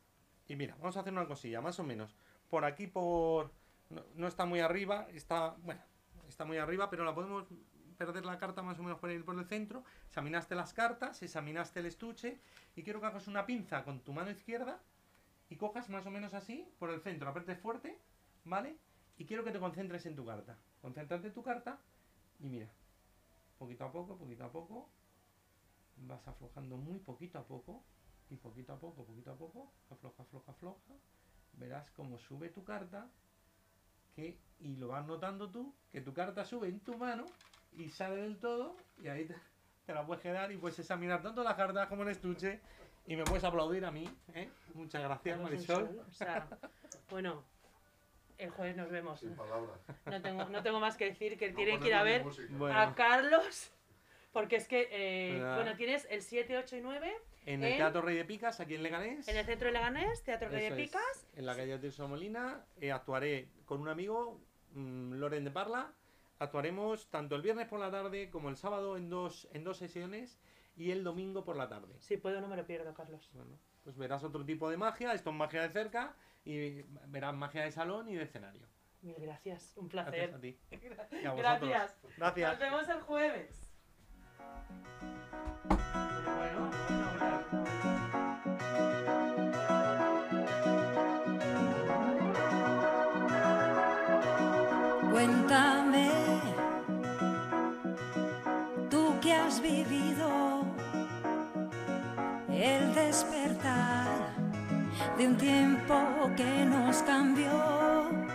Y 0.47 0.55
mira, 0.55 0.75
vamos 0.79 0.97
a 0.97 1.01
hacer 1.01 1.13
una 1.13 1.27
cosilla, 1.27 1.61
más 1.61 1.79
o 1.79 1.83
menos. 1.83 2.15
Por 2.49 2.65
aquí, 2.65 2.87
por... 2.87 3.51
No, 3.89 4.03
no 4.15 4.27
está 4.27 4.45
muy 4.45 4.59
arriba. 4.59 5.07
Está... 5.13 5.55
Bueno, 5.59 5.81
está 6.27 6.45
muy 6.45 6.57
arriba, 6.57 6.89
pero 6.89 7.05
la 7.05 7.13
podemos 7.13 7.45
perder 7.97 8.25
la 8.25 8.39
carta 8.39 8.63
más 8.63 8.79
o 8.79 8.83
menos 8.83 8.99
por 8.99 9.11
ir 9.11 9.23
por 9.23 9.37
el 9.37 9.45
centro. 9.45 9.83
Examinaste 10.07 10.55
las 10.55 10.73
cartas, 10.73 11.21
examinaste 11.21 11.79
el 11.79 11.85
estuche 11.85 12.39
y 12.75 12.81
quiero 12.81 12.99
que 12.99 13.05
hagas 13.05 13.27
una 13.27 13.45
pinza 13.45 13.83
con 13.83 13.99
tu 13.99 14.13
mano 14.13 14.31
izquierda 14.31 14.79
y 15.49 15.55
cojas 15.55 15.89
más 15.89 16.05
o 16.05 16.11
menos 16.11 16.33
así 16.33 16.67
por 16.79 16.89
el 16.89 17.01
centro, 17.01 17.29
apretes 17.29 17.59
fuerte, 17.59 17.99
¿vale? 18.43 18.77
Y 19.17 19.25
quiero 19.25 19.43
que 19.43 19.51
te 19.51 19.59
concentres 19.59 20.05
en 20.05 20.15
tu 20.15 20.25
carta. 20.25 20.57
Concéntrate 20.81 21.27
en 21.27 21.33
tu 21.33 21.43
carta 21.43 21.79
y 22.39 22.47
mira, 22.47 22.69
poquito 23.57 23.85
a 23.85 23.91
poco, 23.91 24.17
poquito 24.17 24.45
a 24.45 24.51
poco, 24.51 24.89
vas 25.97 26.27
aflojando 26.27 26.77
muy 26.77 26.99
poquito 26.99 27.39
a 27.39 27.43
poco 27.43 27.83
y 28.29 28.35
poquito 28.35 28.73
a 28.73 28.79
poco, 28.79 29.05
poquito 29.05 29.31
a 29.31 29.35
poco, 29.35 29.71
afloja, 29.89 30.23
afloja, 30.23 30.51
afloja. 30.51 30.93
Verás 31.53 31.89
cómo 31.91 32.19
sube 32.19 32.49
tu 32.49 32.63
carta 32.63 33.09
y 34.59 34.75
lo 34.77 34.87
vas 34.87 35.05
notando 35.05 35.49
tú, 35.51 35.75
que 35.91 36.01
tu 36.01 36.13
carta 36.13 36.43
sube 36.43 36.67
en 36.67 36.79
tu 36.79 36.97
mano 36.97 37.25
y 37.73 37.89
sale 37.89 38.15
del 38.21 38.39
todo 38.39 38.75
y 38.97 39.07
ahí 39.09 39.25
te, 39.25 39.93
la 39.93 40.05
puedes 40.05 40.23
quedar 40.23 40.51
y 40.51 40.57
puedes 40.57 40.79
examinar 40.79 41.21
tanto 41.21 41.43
la 41.43 41.55
carta 41.55 41.87
como 41.87 42.01
el 42.01 42.09
estuche 42.09 42.59
y 43.07 43.15
me 43.15 43.23
puedes 43.23 43.43
aplaudir 43.43 43.85
a 43.85 43.91
mí. 43.91 44.07
¿eh? 44.35 44.49
Muchas 44.73 45.01
gracias, 45.01 45.39
Marisol. 45.39 46.01
bueno, 47.09 47.43
el 48.37 48.49
jueves 48.51 48.75
nos 48.75 48.91
vemos. 48.91 49.23
No 50.05 50.21
tengo, 50.21 50.45
no 50.45 50.61
tengo 50.61 50.79
más 50.79 50.97
que 50.97 51.05
decir 51.05 51.37
que 51.37 51.51
tienen 51.51 51.79
que 51.79 51.87
ir 51.87 51.93
a 51.93 52.03
ver 52.03 52.25
a 52.71 52.93
Carlos. 52.95 53.71
Porque 54.33 54.57
es 54.57 54.67
que, 54.67 54.89
eh, 54.91 55.39
bueno, 55.55 55.75
tienes 55.77 56.05
el 56.11 56.21
7, 56.21 56.57
8 56.57 56.75
y 56.75 56.81
9. 56.81 57.17
En 57.45 57.63
el 57.63 57.77
Teatro 57.77 58.01
Rey 58.01 58.17
de 58.17 58.25
Picas, 58.25 58.59
aquí 58.59 58.75
en 58.75 58.83
Leganés. 58.83 59.27
En 59.29 59.37
el 59.37 59.45
Centro 59.45 59.67
de 59.67 59.71
Leganés, 59.71 60.21
Teatro 60.23 60.49
Rey 60.49 60.69
de 60.69 60.75
Picas. 60.75 61.27
en 61.33 61.45
la 61.45 61.55
calle 61.55 61.79
de 61.79 62.07
Molina. 62.07 62.65
Eh, 62.81 62.91
actuaré 62.91 63.47
con 63.65 63.79
un 63.79 63.87
amigo, 63.87 64.41
mm, 64.73 65.13
Loren 65.13 65.45
de 65.45 65.49
Parla. 65.49 65.93
Actuaremos 66.39 67.09
tanto 67.09 67.35
el 67.35 67.41
viernes 67.41 67.67
por 67.67 67.79
la 67.79 67.89
tarde 67.89 68.29
como 68.29 68.49
el 68.49 68.57
sábado 68.57 68.97
en 68.97 69.09
dos, 69.09 69.47
en 69.53 69.63
dos 69.63 69.77
sesiones 69.77 70.37
y 70.77 70.91
el 70.91 71.03
domingo 71.03 71.43
por 71.43 71.57
la 71.57 71.67
tarde. 71.67 71.95
Si 71.99 72.17
puedo, 72.17 72.39
no 72.39 72.47
me 72.47 72.55
lo 72.55 72.65
pierdo, 72.65 72.93
Carlos. 72.93 73.29
Bueno, 73.33 73.57
pues 73.83 73.97
verás 73.97 74.23
otro 74.23 74.45
tipo 74.45 74.69
de 74.69 74.77
magia. 74.77 75.13
Esto 75.13 75.31
es 75.31 75.35
magia 75.35 75.63
de 75.63 75.69
cerca 75.69 76.15
y 76.45 76.83
verás 77.07 77.33
magia 77.35 77.63
de 77.63 77.71
salón 77.71 78.07
y 78.09 78.15
de 78.15 78.23
escenario. 78.23 78.67
Mil 79.01 79.15
gracias, 79.19 79.75
un 79.77 79.89
placer. 79.89 80.29
Gracias 80.29 80.35
a 80.35 80.39
ti. 80.39 80.59
gracias. 81.37 81.99
Gracias. 82.17 82.51
Nos 82.51 82.59
vemos 82.59 82.89
el 82.89 83.01
jueves. 83.01 83.63
Cuéntame, 95.11 96.16
despertar 103.17 104.31
de 105.17 105.27
un 105.27 105.37
tiempo 105.37 105.95
que 106.35 106.65
nos 106.65 106.97
cambió. 107.01 108.26